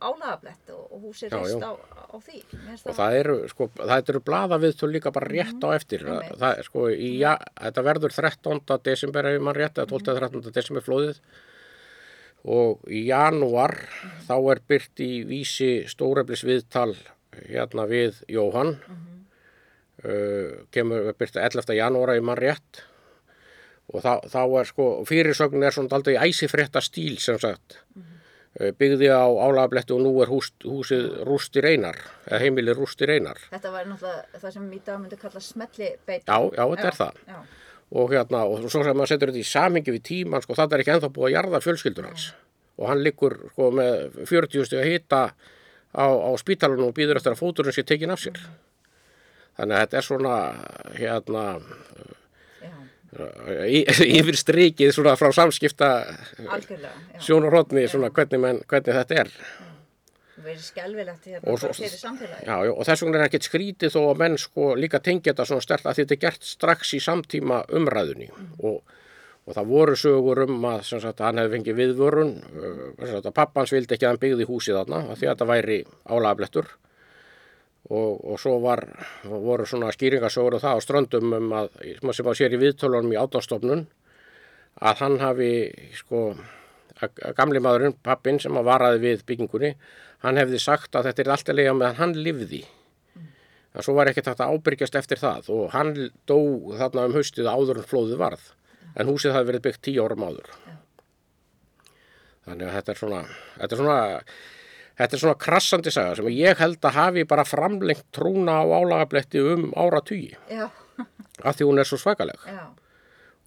[0.00, 1.68] álagablett og, og reist já.
[1.68, 2.40] á, á því
[2.88, 6.38] og það eru, sko, það eru blaðaviðtöl líka bara rétt á eftir einmitt.
[6.40, 8.62] það, er, sko, í, ja, þetta verður 13.
[8.88, 10.16] desember ef mann rétt, eða 12.
[10.24, 10.54] 13.
[10.56, 11.20] desember flóðið
[12.48, 13.76] og í janúar
[14.28, 16.94] þá er byrt í vísi stóreflis viðtal
[17.36, 18.76] hérna við Jóhann
[20.04, 21.74] uh, kemur byrt 11.
[21.76, 22.84] janúar ef mann rétt
[23.90, 29.10] og þá, þá er sko fyrirsögnin er svona aldrei æsifrétta stíl sem sagt uh, byggði
[29.12, 33.90] á álagabletti og nú er hús, húsið rústir einar eða heimilið rústir einar Þetta var
[33.90, 36.24] náttúrulega það sem í dag myndi kalla smelli beita.
[36.32, 37.20] Já, já, þetta er það.
[37.28, 37.40] Já,
[37.90, 40.84] og hérna, og svo sem maður setur þetta í samingi við tíman, sko, það er
[40.84, 42.28] ekki ennþá búið að jarða fjölskyldur hans.
[42.78, 45.22] Og hann liggur sko með 40 steg að hita
[45.90, 48.38] á, á spítalunum og býður eftir að fóturinn sé tekin af sér.
[49.58, 50.36] Þannig að þetta er svona
[50.96, 51.44] hérna
[54.20, 55.90] yfir strikið svona frá samskipta
[57.18, 59.32] sjónarhóttni svona hvernig, menn, hvernig þetta er
[60.44, 62.46] Verið skelvilegt hérna Og.
[62.46, 65.46] Já, já, og þess vegna er ekkert skrítið þó að menn sko líka tengja þetta
[65.50, 68.30] svona stert að þetta er gert strax í samtíma umræðunni.
[68.66, 68.98] Og,
[69.46, 73.96] og það voru sögur um að sagt, hann hefði fengið viðvörun uh, að pappans vildi
[73.96, 76.70] ekki að hann byggði húsið þarna því að þetta væri álagablettur.
[77.90, 78.84] Og, og svo var,
[79.26, 81.72] voru svona skýringasögur og það á ströndum um að,
[82.14, 83.86] sem að sér í viðtölunum í átástofnun
[84.78, 85.50] að hann hafi
[85.98, 86.28] sko
[87.00, 89.72] að gamli maðurinn, pappin sem að varaði við byggingunni,
[90.24, 92.62] hann hefði sagt að þetta er alltaf lega meðan hann lifði.
[93.70, 95.92] En svo var ekkert hægt að ábyrgjast eftir það og hann
[96.26, 96.38] dó
[96.80, 98.46] þarna um haustið áður en flóðið varð.
[98.98, 100.48] En húsið hafði verið byggt tíu árum áður.
[102.48, 103.20] Þannig að þetta er svona
[103.60, 104.00] þetta er svona
[105.00, 109.40] Þetta er svona krassandi saga sem ég held að hafi bara framlengt trúna á álagabletti
[109.40, 110.34] um áratugi.
[110.50, 110.66] Já,
[111.40, 112.42] af því hún er svo svakaleg.
[112.44, 112.66] Já,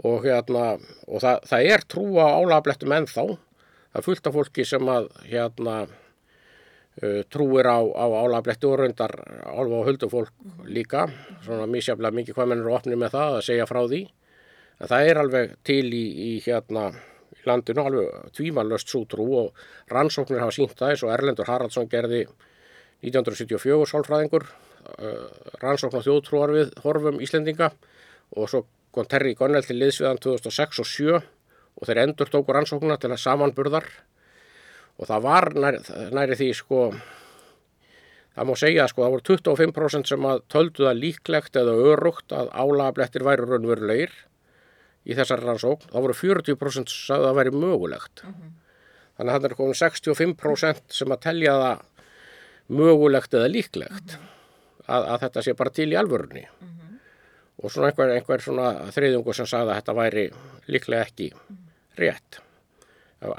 [0.01, 0.63] og, hérna,
[1.05, 3.27] og það, það er trú á álagablettum ennþá.
[3.93, 5.75] Það er fullt af fólki sem að hérna
[7.33, 9.15] trúir á, á álagabletti og reyndar
[9.49, 10.33] álfa og huldufólk
[10.69, 11.07] líka.
[11.45, 14.01] Svona misjaflega mikið hvað menn eru opnið með það að segja frá því.
[14.79, 16.91] En það er alveg til í, í hérna
[17.33, 21.89] í landinu alveg tvímanlöst svo trú og rannsóknir hafa sínt það eins og Erlendur Haraldsson
[21.89, 22.27] gerði
[23.03, 24.47] 1974 sálfræðingur.
[24.83, 25.27] Uh,
[25.63, 27.71] rannsókn á þjóðtrúar við horfum Íslendinga.
[28.37, 31.21] Og svo kom Terry Gunnell til liðsviðan 2006 og 7
[31.73, 33.87] og þeir endur tóku rannsóknuna til að samanburðar
[34.99, 35.79] og það var nær,
[36.13, 36.81] næri því sko
[38.33, 42.51] það má segja sko það voru 25% sem að töldu það líklegt eða örugt að
[42.53, 44.13] álagablettir væri raunverulegir
[45.03, 48.23] í þessari rannsókn, þá voru 40% sagði að það væri mögulegt.
[49.17, 52.05] Þannig að það er komin 65% sem að telja það
[52.79, 56.45] mögulegt eða líklegt að, að þetta sé bara til í alvörunni.
[57.63, 60.25] Og svona einhver, einhver svona þriðjungur sem sagði að þetta væri
[60.71, 61.29] líklega ekki
[61.99, 62.39] rétt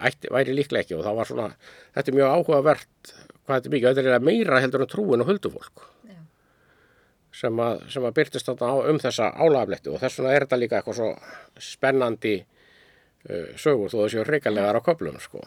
[0.09, 1.51] ætti, væri líklega ekki og það var svona
[1.97, 3.13] þetta er mjög áhugavert
[3.45, 6.19] hvað þetta er mikið, þetta er meira heldur en trúin og huldufólk já,
[7.43, 11.01] sem að, sem að byrtist um þessa álagabletti og þess vegna er þetta líka eitthvað
[11.01, 11.13] svo
[11.73, 15.43] spennandi uh, sögur þó þessu reykalegar á köflum sko.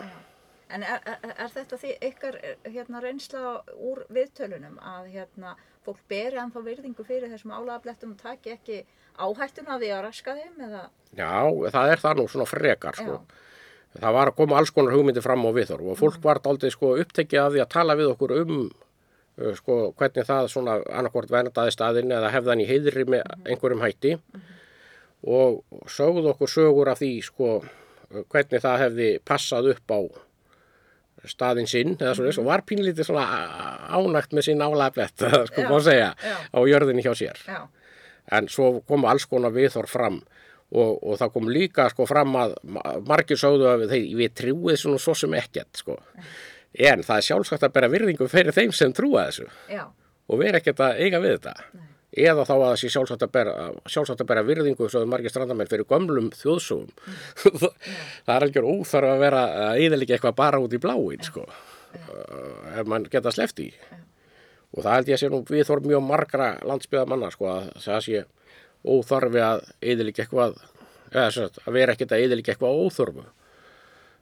[0.68, 3.42] En er, er, er þetta því ykkar eh, hérna, reynsla
[3.88, 5.54] úr viðtölunum að hérna,
[5.86, 8.82] fólk beri anþá virðingu fyrir þessum álagablettum og taki ekki
[9.16, 10.82] áhættuna því að raska þeim eða?
[11.16, 11.32] Já,
[11.72, 13.16] það er það nú svona frekar sko.
[13.22, 13.46] Já.
[13.98, 16.94] Það var að koma alls konar hugmyndir fram á viðhorf og fólk var aldrei sko,
[17.02, 21.74] upptekið af því að tala við okkur um uh, sko, hvernig það svona annarkvort verndaði
[21.74, 24.14] staðinn eða hefðan í heiðri með einhverjum hætti.
[25.28, 27.52] Og sögðu okkur sögur af því sko,
[28.30, 30.00] hvernig það hefði passað upp á
[31.28, 33.26] staðinn sinn eða svona og var pínlítið svona
[33.90, 36.36] ánægt með sín álaflett sko má segja já.
[36.54, 37.42] á jörðinni hjá sér.
[37.48, 37.66] Já,
[38.38, 40.22] en svo komu alls konar viðhorf fram
[40.74, 44.80] og, og það kom líka sko fram að ma- margir sögðu að þeir, við trúið
[44.82, 45.98] svona svo sem ekkert sko.
[46.78, 49.48] en það er sjálfsagt að bera virðingu fyrir þeim sem trúa þessu.
[49.72, 49.86] Já,
[50.28, 51.54] og vera ekkert að eiga við þetta.
[52.18, 53.54] Eða þá að það sé sjálfsagt að bera,
[53.92, 56.92] sjálfsagt að bera virðingu svo margir strandamenn fyrir gömlum þjóðsögum.
[58.26, 61.44] Það er algjör óþarf að vera að eðalega eitthvað bara út í bláin sko.
[61.98, 63.70] uh, ef mann geta sleft í
[64.76, 68.24] og það held ég að sé nú viðhorf mjög margra landsbyðamanna sko, að það sé
[68.86, 70.60] óþarfi að eðalega eitthvað
[71.14, 73.26] eða sagt, að vera ekkert að eðalega eitthvað óþörfu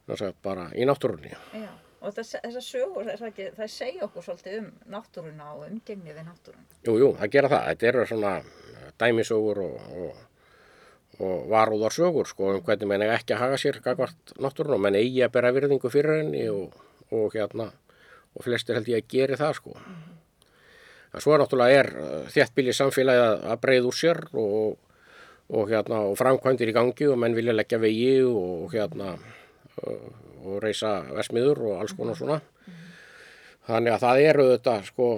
[0.06, 1.70] að bara í náttúrunni já.
[2.06, 6.26] Og þess, þessar sögur, þess ekki, það segja okkur svolítið um náttúruna og umgengni við
[6.28, 6.66] náttúruna.
[6.86, 7.64] Jú, jú, það gera það.
[7.70, 8.32] Þetta eru svona
[9.00, 10.20] dæmisögur og, og,
[11.18, 15.24] og varúðarsögur, sko, um hvernig menn ekki að haga sér gagvart náttúrun og menn eigi
[15.26, 16.76] að bera virðingu fyrir henni og,
[17.10, 17.72] og hérna,
[18.36, 19.74] og flestir held ég að geri það, sko.
[21.16, 21.88] En svo er náttúrulega er
[22.34, 24.76] þéttbíli samfélagi að, breið úr sér og,
[25.48, 29.14] og, hérna, og framkvæmdir í gangi og menn vilja leggja vegi og, hérna,
[29.80, 30.10] og,
[30.44, 32.40] og reysa versmiður og alls konar svona.
[33.66, 35.08] Þannig að það eru þetta sko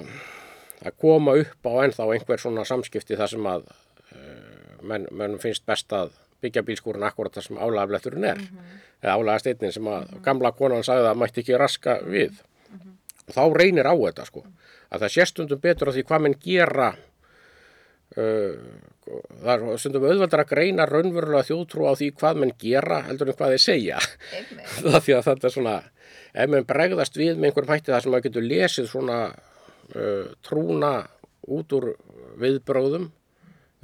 [0.78, 5.66] að koma upp á ennþá einhver svona samskipti þar sem að uh, menn, menn finnst
[5.68, 8.44] best að byggja bílskúrin akkurat þar sem álagabletturinn er.
[9.02, 12.38] Eða álagasteitnin sem að gamla konan sagði að mætti ekki raska við.
[12.70, 12.97] Og
[13.34, 14.44] þá reynir á þetta sko.
[14.88, 16.88] Að það sé stundum betur á því hvað menn gera
[18.16, 18.54] uh,
[19.42, 23.38] það er stundum auðveldar að greina raunverulega þjóðtrú á því hvað menn gera heldur en
[23.38, 24.00] hvað þeir segja.
[25.04, 25.76] Því að þetta er svona
[26.32, 30.92] ef menn bregðast við með einhverjum hætti það sem maður getur lesið svona uh, trúna
[31.48, 31.92] út úr
[32.38, 33.08] viðbróðum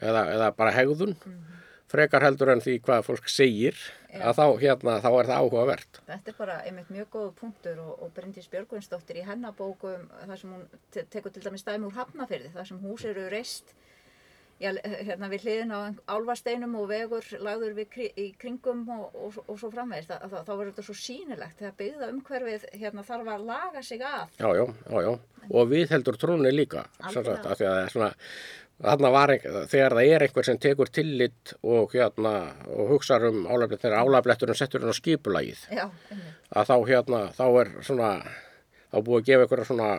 [0.03, 1.17] eða, eða bara hegðun
[1.91, 3.79] frekar heldur en því hvað fólk segir
[4.21, 6.03] að þá, hérna, þá er það áhugavert.
[6.09, 10.55] Þetta er bara einmitt mjög góð punktur og, og Bryndís Björgvinsdóttir í hennabókum þar sem
[10.55, 13.75] hún te tekur til dæmis dæmi úr Hafnafyrði þar sem hús eru reist
[14.63, 15.79] já, hérna við hliðin á
[16.15, 20.73] álfasteinum og vegur lagður við kri í kringum og, og, og svo framvegist þá, verður
[20.73, 24.37] þetta svo sýnilegt þegar byggða umhverfið hérna þarf að laga sig að.
[24.39, 27.43] Já, já, já, já, og við heldur trúni líka Algjörlega.
[27.51, 28.13] af því að það er svona
[28.83, 29.33] var,
[29.71, 34.59] þegar það er einhver sem tekur tillit og, hérna, og hugsa um álaflett, þegar álafletturinn
[34.59, 35.87] settur hann á skipulagið, já,
[36.51, 38.11] að þá, hérna, þá er svona,
[38.91, 39.91] þá búið að gefa einhverja svona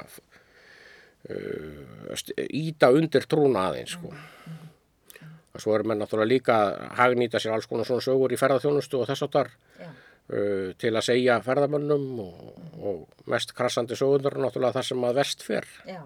[1.29, 4.13] uh, íta undir trúna aðeins, sko.
[5.55, 8.99] Og svo er menn náttúrulega líka að hagnýta sér alls konar svona sögur í ferðarþjónustu
[8.99, 12.35] og þess áttar já, uh, til að segja ferðamönnum og,
[12.75, 15.71] og mest krassandi sögundar er náttúrulega það sem að verst fer.
[15.87, 16.03] já.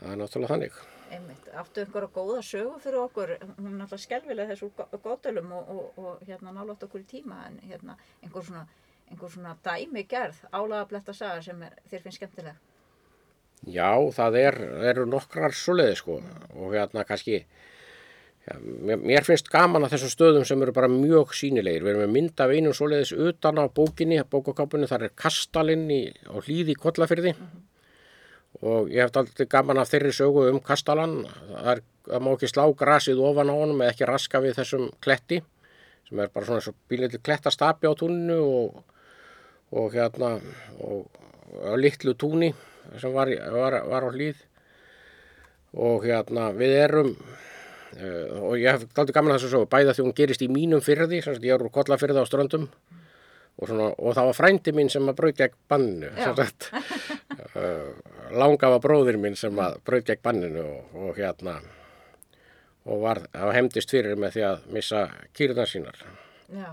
[0.00, 0.78] Það er náttúrulega þannig.
[1.10, 4.68] Einmitt, áttu einhverja góða sögu fyrir okkur, hún er alltaf skelvilega þessu
[5.02, 8.62] góðdölum og, og, og hérna nálátt okkur í tíma en hérna einhver svona,
[9.10, 12.60] einhver svona dæmi gerð, álagabletta saga sem er, þér finnst skemmtileg.
[13.74, 14.58] Já, það er,
[14.92, 20.46] eru nokkrar svoleiði sko og hérna kannski já, mér, mér finnst gaman að þessum stöðum
[20.46, 21.82] sem eru bara mjög sínilegir.
[21.82, 26.04] Við erum með mynd af einum svoleiðis utan á bókinni, bókakápunni, þar er kastalinn í,
[26.30, 27.34] á hlýði í Kollafyrði
[28.60, 31.22] og ég hef aldrei gaman af þeirri sögu um kastalan.
[31.48, 34.90] Það, er, það má ekki slá grasið ofan á honum eða ekki raska við þessum
[35.04, 35.40] kletti
[36.10, 38.80] sem er bara svona eins og bílið klettastapi á túninu og,
[39.78, 40.34] og hérna
[40.82, 41.06] og,
[41.62, 42.50] og litlu túni
[42.98, 44.40] sem var, var, var á hlýð
[45.78, 50.06] og hérna við erum uh, og ég hef aldrei gaman að þessu svo bæða því
[50.08, 54.16] hún gerist í mínum fyrði sem ég er úr kollafyrði á ströndum og, svona, og
[54.16, 56.24] það var frændi mín sem að braut gegn banninu Já.
[56.24, 56.70] sem sagt
[57.54, 57.94] uh,
[58.32, 61.58] langafa bróðir mín sem að braut gegn banninu og, og hérna
[62.88, 65.02] og var, það hemdist fyrir með því að missa
[65.36, 65.98] kýrðar sínar.
[66.50, 66.70] Já,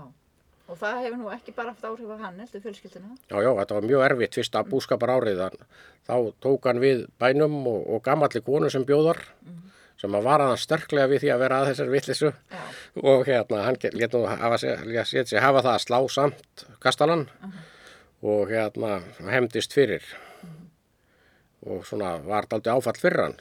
[0.66, 3.16] og það hefur nú ekki bara haft áhrif á hann, heldur fjölskylduna.
[3.28, 5.44] Já, já, þetta var mjög erfitt fyrsta búskapar árið.
[6.08, 9.22] Þá tók hann við bænum og, og gamalli konu sem bjóðar
[9.98, 12.28] sem að var hann sterklega við því að vera að þessar vittlisu
[13.02, 17.26] og hérna hann let nú hafa það að slá samt kastalan
[18.22, 20.06] og hérna hemdist fyrir
[21.68, 23.36] og svona var daldi áfall fyrir hann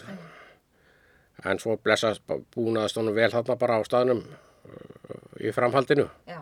[1.46, 2.24] en svo blessast
[2.56, 6.40] búnaðast honum vel þarna bara á staðnum uh, í framhaldinu já.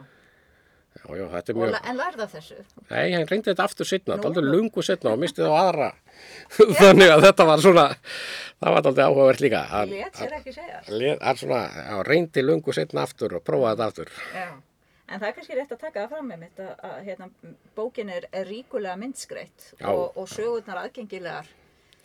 [0.96, 2.62] já, já, þetta mjög en lærða þessu.
[2.90, 4.54] Nei, hann reyndi þetta aftur setna, Nú, aldrei nú.
[4.56, 5.90] lungu setna og misti það á aðra.
[6.80, 7.84] Þannig að þetta var svona,
[8.64, 9.64] það var aldrei áhugavert líka.
[9.74, 10.80] Hann, Lét sér ekki segja.
[10.88, 11.60] hann, hann svona,
[12.08, 14.16] reyndi lungu setna aftur og prófaði þetta aftur.
[14.40, 14.48] Já,
[15.12, 17.30] en það er kannski rétt að taka það fram með mitt að, að hérna,
[17.76, 21.52] bókin er, er ríkulega myndskreitt og, og sögurnar aðgengilegar.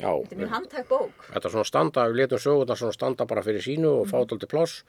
[0.00, 1.24] Já, Þetta er mjög handtæk bók.
[1.28, 4.48] þetta er svona standa, við letum sögurnar svona standa bara fyrir sínu og fá þetta
[4.48, 4.82] pláss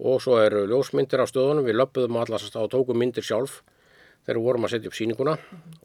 [0.00, 3.58] og svo eru ljósmyndir á stöðunum, við löppuðum allast og tókum myndir sjálf
[4.26, 5.34] þegar við vorum að setja upp sýninguna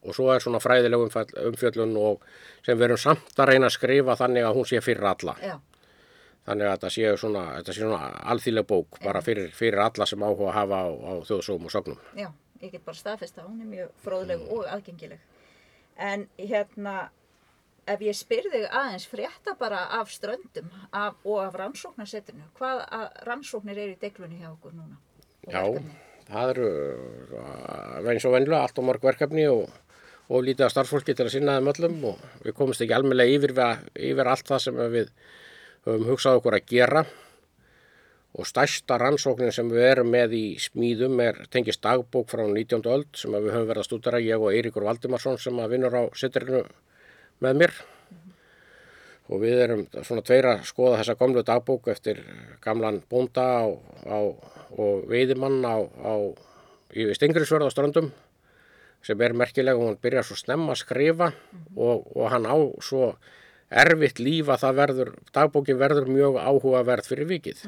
[0.01, 1.03] og svo er svona fræðileg
[1.51, 2.23] umfjöllun og
[2.65, 5.35] sem við erum samt að reyna að skrifa þannig að hún sé fyrir alla.
[5.43, 5.57] Já,
[6.41, 10.23] Þannig að þetta sé svona, þetta sé svona alþýðleg bók bara fyrir, fyrir alla sem
[10.25, 11.99] áhuga að hafa á, á þjóðsóum og sögnum.
[12.17, 12.31] já,
[12.63, 15.19] ég get bara staðfest að hún er mjög fróðleg og aðgengileg.
[16.01, 17.11] En hérna,
[17.89, 23.79] ef ég spyrði aðeins frétta bara af ströndum af, og af rannsóknarsetrinu, hvað að rannsóknir
[23.79, 24.99] eru í deglunni hjá okkur núna?
[25.49, 25.63] Já,
[26.29, 26.67] það eru
[27.39, 29.65] uh, eins og venjulega allt og mörg verkefni og,
[30.29, 33.57] og lítið af starfsfólki til að sinna þeim öllum og við komumst ekki almennilega yfir,
[34.11, 35.11] yfir allt það sem við
[35.87, 37.05] höfum hugsað okkur að gera
[38.31, 42.85] og stærsta rannsóknin sem við erum með í smíðum er tengist dagbók frá 19.
[42.87, 46.03] öld sem við höfum verið að stúdara ég og Eiríkur Valdimarsson sem að vinnur á
[46.15, 46.61] setrinu
[47.41, 47.75] með mér
[49.31, 52.19] og við erum svona tveir að skoða þessa gamlu dagbók eftir
[52.63, 53.65] gamlan bónda á,
[54.07, 54.19] á,
[54.75, 56.13] og veiðimann á, á
[56.91, 58.11] í Stengriðsverð á ströndum
[59.05, 61.31] sem er merkilega og hann byrjar svo snemma að skrifa
[61.75, 63.13] og, og hann á svo
[63.71, 67.63] erfitt líf að það verður, dagbókin verður mjög áhugaverð fyrir vikið.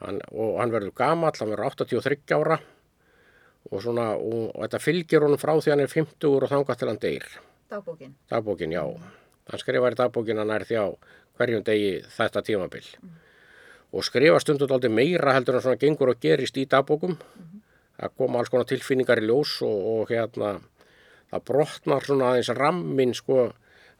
[0.00, 2.58] Hann, og hann verður gamall, hann verður 83 ára
[3.66, 6.90] og svona, og, og þetta fylgir honum frá því hann er 50 og þangað til
[6.90, 7.28] hann deyr.
[7.70, 8.14] Dagbókin.
[8.30, 8.82] Dagbókin, já.
[9.50, 10.86] Hann skrifar í dagbókin hann er því á
[11.38, 12.86] hverjum degi þetta tímabil.
[13.94, 17.16] Og skrifa stundum aldrei meira heldur en svona gengur og gerist í dagbókum.
[17.96, 20.56] Það koma alls konar tilfinningar í ljós og, og hérna,
[21.32, 23.46] það brotnar svona aðeins rammin sko,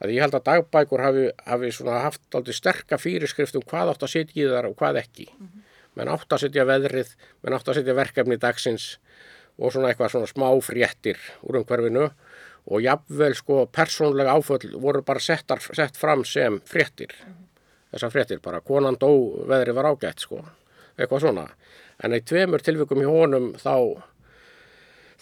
[0.02, 4.12] að ég held að dagbækur hafi, hafi haft aldrei sterka fyrirskrift um hvað átt að
[4.12, 5.30] setja í þar og hvað ekki.
[5.96, 8.98] Menn átt að setja veðrið, menn átt að setja verkefni dagsins
[9.56, 12.10] og svona eitthvað svona smá fréttir úr umhverfinu
[12.66, 17.14] og jafnvel sko persónlega áföll voru bara settar, sett fram sem fréttir.
[17.92, 19.10] Þessar fréttir bara, konan dó,
[19.46, 20.42] veðrið var ágætt sko,
[20.98, 21.46] eitthvað svona.
[22.02, 24.02] En í tveimur tilvikum í honum þá,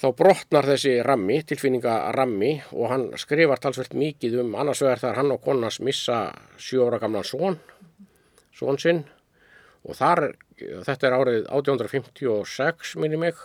[0.01, 5.21] þá brotnar þessi rammi, tilfinninga rammi og hann skrifar talsvert mikið um annars vegar þegar
[5.21, 6.25] hann og konans missa
[6.57, 7.61] sjö ára gamlan són,
[8.57, 9.05] són sinn
[9.85, 13.39] og þar, þetta er árið 1856 minni mig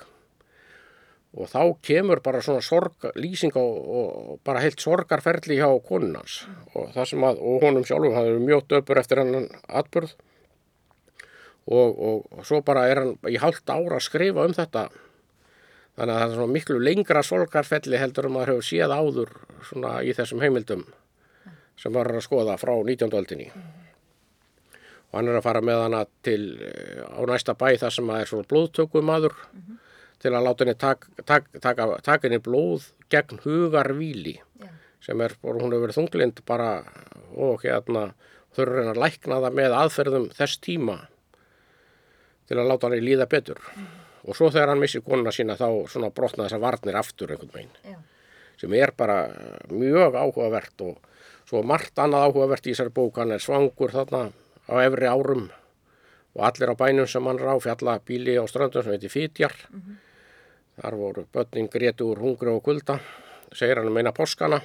[1.37, 6.41] og þá kemur bara svona sorg, lýsing og, bara heilt sorgarferli hjá konunans
[6.73, 10.15] og það sem að, og honum sjálfum hann er mjög döpur eftir hennan atbyrð
[11.69, 14.87] og, og, og svo bara er hann í hálft ára að skrifa um þetta.
[15.99, 19.35] Þannig að það er svona miklu lengra sorgarferli heldur um að hefur séð áður
[19.67, 20.87] svona í þessum heimildum
[21.79, 23.11] sem var að skoða frá 19.
[23.19, 23.51] öldinni.
[25.09, 28.23] Og hann er að fara með hana til eh, á næsta bæ þar sem að
[28.23, 29.37] er svona blóðtökumadur
[30.19, 34.69] til að láta henni taka tak, tak, tak henni blóð gegn hugarvíli Já.
[35.05, 36.71] sem er, hún hefur verið þunglind bara
[37.35, 38.11] og hérna
[38.55, 40.99] þurfur henni að lækna það með aðferðum þess tíma
[42.49, 43.61] til að láta henni líða betur
[44.25, 47.93] og svo þegar hann missi konuna sína þá svona brotna þessar varnir aftur einhvern veginn
[47.93, 47.99] Já.
[48.59, 49.21] sem er bara
[49.71, 50.99] mjög áhugavert og
[51.49, 54.27] svo margt annað áhugavert í þessari bók hann er svangur þarna
[54.69, 55.47] á efri árum
[56.35, 59.55] og allir á bænum sem hann er á fjalla bíli á ströndum sem heitir Fitjar
[60.79, 62.99] þar voru börnin grétu úr hungri og kulda
[63.53, 64.61] segir hann um eina páskana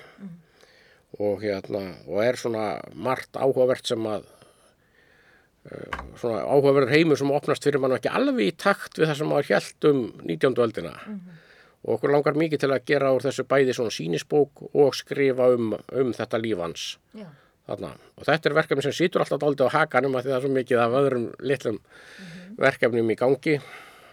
[1.18, 4.26] og hérna og er svona margt áhugavert sem að
[5.70, 9.32] eh, svona áhugaverður heimur sem opnast fyrir mann ekki alveg í takt við það sem
[9.32, 10.60] maður hjælt um 19.
[10.66, 10.94] öldina
[11.84, 15.74] og okkur langar mikið til að gera úr þessu bæði svona sínisbók og skrifa um,
[15.74, 17.26] um þetta lífans Já.
[17.68, 17.92] þarna.
[18.16, 20.52] Og þetta er verkefni sem situr alltaf dálítið á hakanum að því það er svo
[20.54, 21.80] mikið af öðrum litlum
[22.64, 23.58] verkefnum í gangi.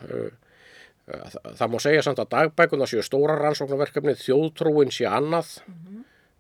[0.03, 0.27] Uh,
[1.09, 5.57] Það, það má segja samt að dagbækuna séu stóra rannsóknarverkefni, þjóðtrúin sé annað.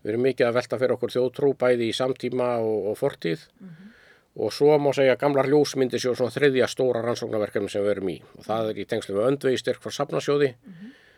[0.01, 3.47] Við erum mikið að velta fyrir okkur þjóðtrú bæði í samtíma og, og fortíð.
[4.41, 8.11] Og svo má segja að gamlar ljósmyndir séu svona þriðja stóra rannsóknarverkefni sem við erum
[8.13, 8.17] í.
[8.37, 10.53] Og það er í tengslu við öndvegi styrk frá safnasjóði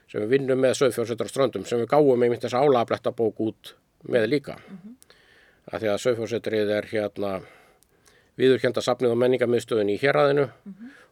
[0.09, 3.75] sem við vinnum með söðfjörnsveitar ströndum sem við gáum einmitt þess álafletta bók út
[4.09, 4.57] með líka.
[5.69, 7.35] Af því að söðfjörnsveitrið er hérna
[8.39, 10.49] viðurkenda safnið og menningarmiðstöðun í héræðinu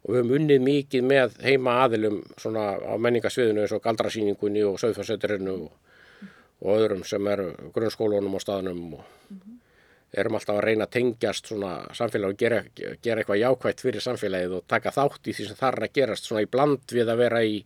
[0.01, 4.79] og við höfum unnið mikið með heima aðilum svona á menningarsviðinu eins og galdrasýningunni og
[4.81, 5.97] söðfjörnsveitrinu og,
[6.61, 9.03] og öðrum sem eru grunnskólunum og staðnum og
[10.11, 14.55] erum alltaf að reyna að tengjast svona samfélag og gera, gera eitthvað jákvætt fyrir samfélagið
[14.57, 17.21] og taka þátt í því sem þar er að gerast svona í bland við að
[17.21, 17.61] vera í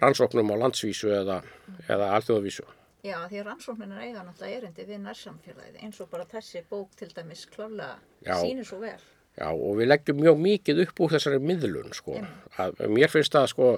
[0.00, 1.42] rannsóknum á landsvísu eða,
[1.88, 2.64] eða alþjóðavísu.
[3.02, 7.10] Já, því að rannsóknir eiga náttúrulega erindi við nærsamfélagið eins og bara þessi bók til
[7.12, 8.36] dæmis klálega Já.
[8.38, 9.00] sýnir svo vel.
[9.32, 12.18] Já, og við leggjum mjög mikið upp úr þessari miðlun, sko.
[12.60, 13.68] Að, mér finnst það, sko,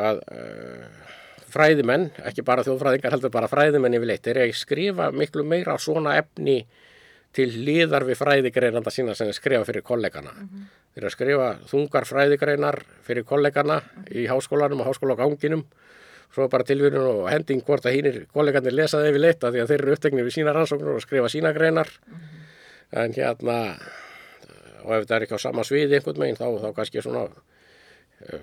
[0.00, 1.10] að uh,
[1.50, 6.62] fræðimenn, ekki bara þjóðfræðingar, heldur bara fræðimenn yfirleitt, er að skrifa miklu meira svona efni
[7.36, 10.32] til liðar við fræðigreinanda sína sem þeir skrifa fyrir kollegana.
[10.90, 13.78] Þeir eru að skrifa þungar fræðigreinar fyrir kollegana
[14.10, 15.64] í háskólanum og háskólaganginum,
[16.34, 19.70] svo bara tilvíðun og hending hvort að hínir kollegarnir lesa það yfirleitt að því að
[19.70, 21.90] þeir eru uppteknir við sína rannsóknur og skrifa sína greinar.
[22.90, 23.56] En hérna,
[24.84, 28.42] og ef þetta er ekki á sama sviði einhvern veginn þá, þá kannski svona uh,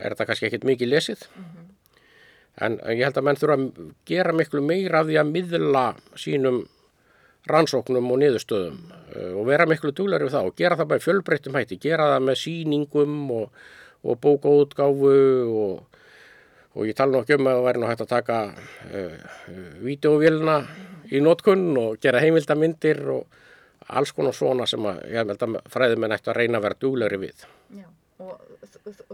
[0.00, 1.24] er þetta kannski ekkit mikið lesið.
[2.60, 5.84] En ég held að menn þurfa að gera miklu meira af því að miðla
[6.18, 6.62] sínum
[7.48, 11.56] rannsóknum og niðurstöðum uh, og vera miklu duglar við það og gera það bara fjölbreyttum
[11.56, 13.62] hætti, gera það með sýningum og,
[14.04, 15.14] og bókaútgáfu
[15.62, 16.02] og,
[16.76, 19.28] og ég tala nú ekki um að það væri nú hægt að taka uh,
[19.86, 20.58] vídeovélina
[21.10, 23.39] í notkun og gera heimildamindir og
[23.98, 27.20] alls konar svona sem að ég held að fræðimenn ættu að reyna að vera duglegri
[27.24, 27.46] við.
[27.78, 27.86] Já.
[28.20, 28.40] Og,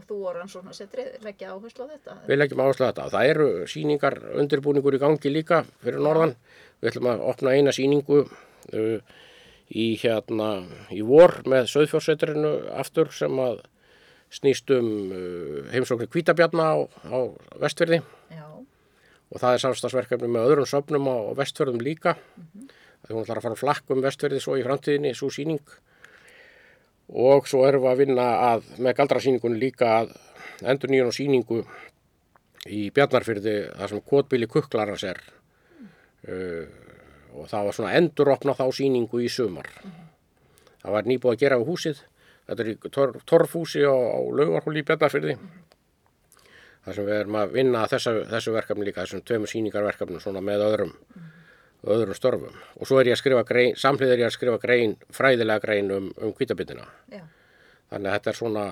[0.08, 2.16] þú og rannsóknarsetrið leggja áherslu á þetta?
[2.26, 3.04] Við leggjum áherslu á þetta.
[3.12, 6.34] Það eru síningar, undirbúningur í gangi líka fyrir norðan.
[6.80, 9.14] Við ætlum að opna eina síningu uh,
[9.70, 10.50] í hérna
[10.94, 13.62] í vor með söðfjórsetrinu aftur sem að
[14.34, 17.18] snýst um uh, heimsóknir kvítabjarna á, á
[17.62, 18.00] vestfyrði
[18.34, 18.46] Já.
[18.50, 22.16] og það er samstagsverkefni með öðrum söfnum á vestfjörðum líka.
[23.08, 25.62] Hún ætlar að fara á flakk um vestverði svo í framtíðinni, svo síning.
[27.06, 30.16] Og svo erum við að vinna að, með galdrasýningunni líka að
[30.66, 31.60] endur nýjum síningu
[32.66, 35.20] í Bjarnarfyrði þar sem Kotbíli Kukklarans er.
[36.26, 36.66] Uh,
[37.36, 39.70] og það var svona enduropna þá síningu í sumar.
[40.82, 42.02] Það var nýbúið að gera við húsið.
[42.46, 45.38] Þetta er í tor torfhúsi á, á laugarhóli í Bjarnarfyrði.
[46.86, 50.62] þar sem við erum að vinna þessu, þessu verkefni líka, þessum tveimur síningarverkefnum svona með
[50.68, 50.92] öðrum,
[51.94, 52.58] öðrum störfum.
[52.80, 55.92] Og svo er ég að skrifa grein, samhlið er ég að skrifa grein, fræðilega grein
[55.94, 56.86] um, um kvítabitina.
[57.92, 58.66] Þannig að þetta er svona,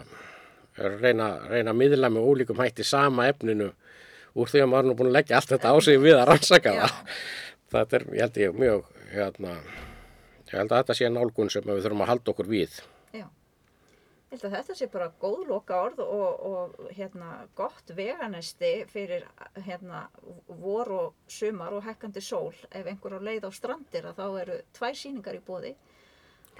[0.81, 3.71] er reyna, reyna að miðla með ólíkum hætti sama efninu
[4.35, 6.29] úr því að maður er nú búin að leggja allt þetta á sig við að
[6.33, 6.97] rannsaka það.
[7.75, 9.55] Þetta er, ég held ég, mjög, hérna,
[10.51, 12.81] ég held að þetta sé nálgun sem við þurfum að halda okkur við.
[14.35, 19.22] Ég held að þetta sé bara góð loka orð og, og hérna, gott veganesti fyrir
[19.62, 20.09] hérna,
[20.49, 22.51] vor og sumar og hekkandi sól.
[22.74, 25.72] Ef einhver á leið á strandir að þá eru tvær sýningar í bóði.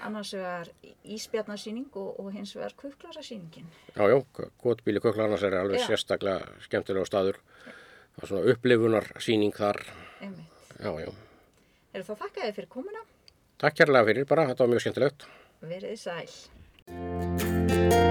[0.07, 0.71] Annars vegar
[1.17, 3.67] íspjarnarsýning og, og hins vegar kuklarasýningin.
[3.91, 4.17] Já, já,
[4.63, 5.89] Kotbíli Köklarnas er alveg Já.
[5.91, 7.43] sérstaklega skemmtilega staður.
[8.15, 9.83] Það er svona upplifunar síning þar.
[10.23, 10.67] Einmitt.
[10.79, 11.11] Já, já.
[11.91, 13.07] Eru þá þakkaði fyrir komuna?
[13.59, 15.33] Takk kærlega fyrir bara, þetta var mjög skemmtilegt.
[15.65, 16.29] Verið sæl.
[17.75, 18.04] you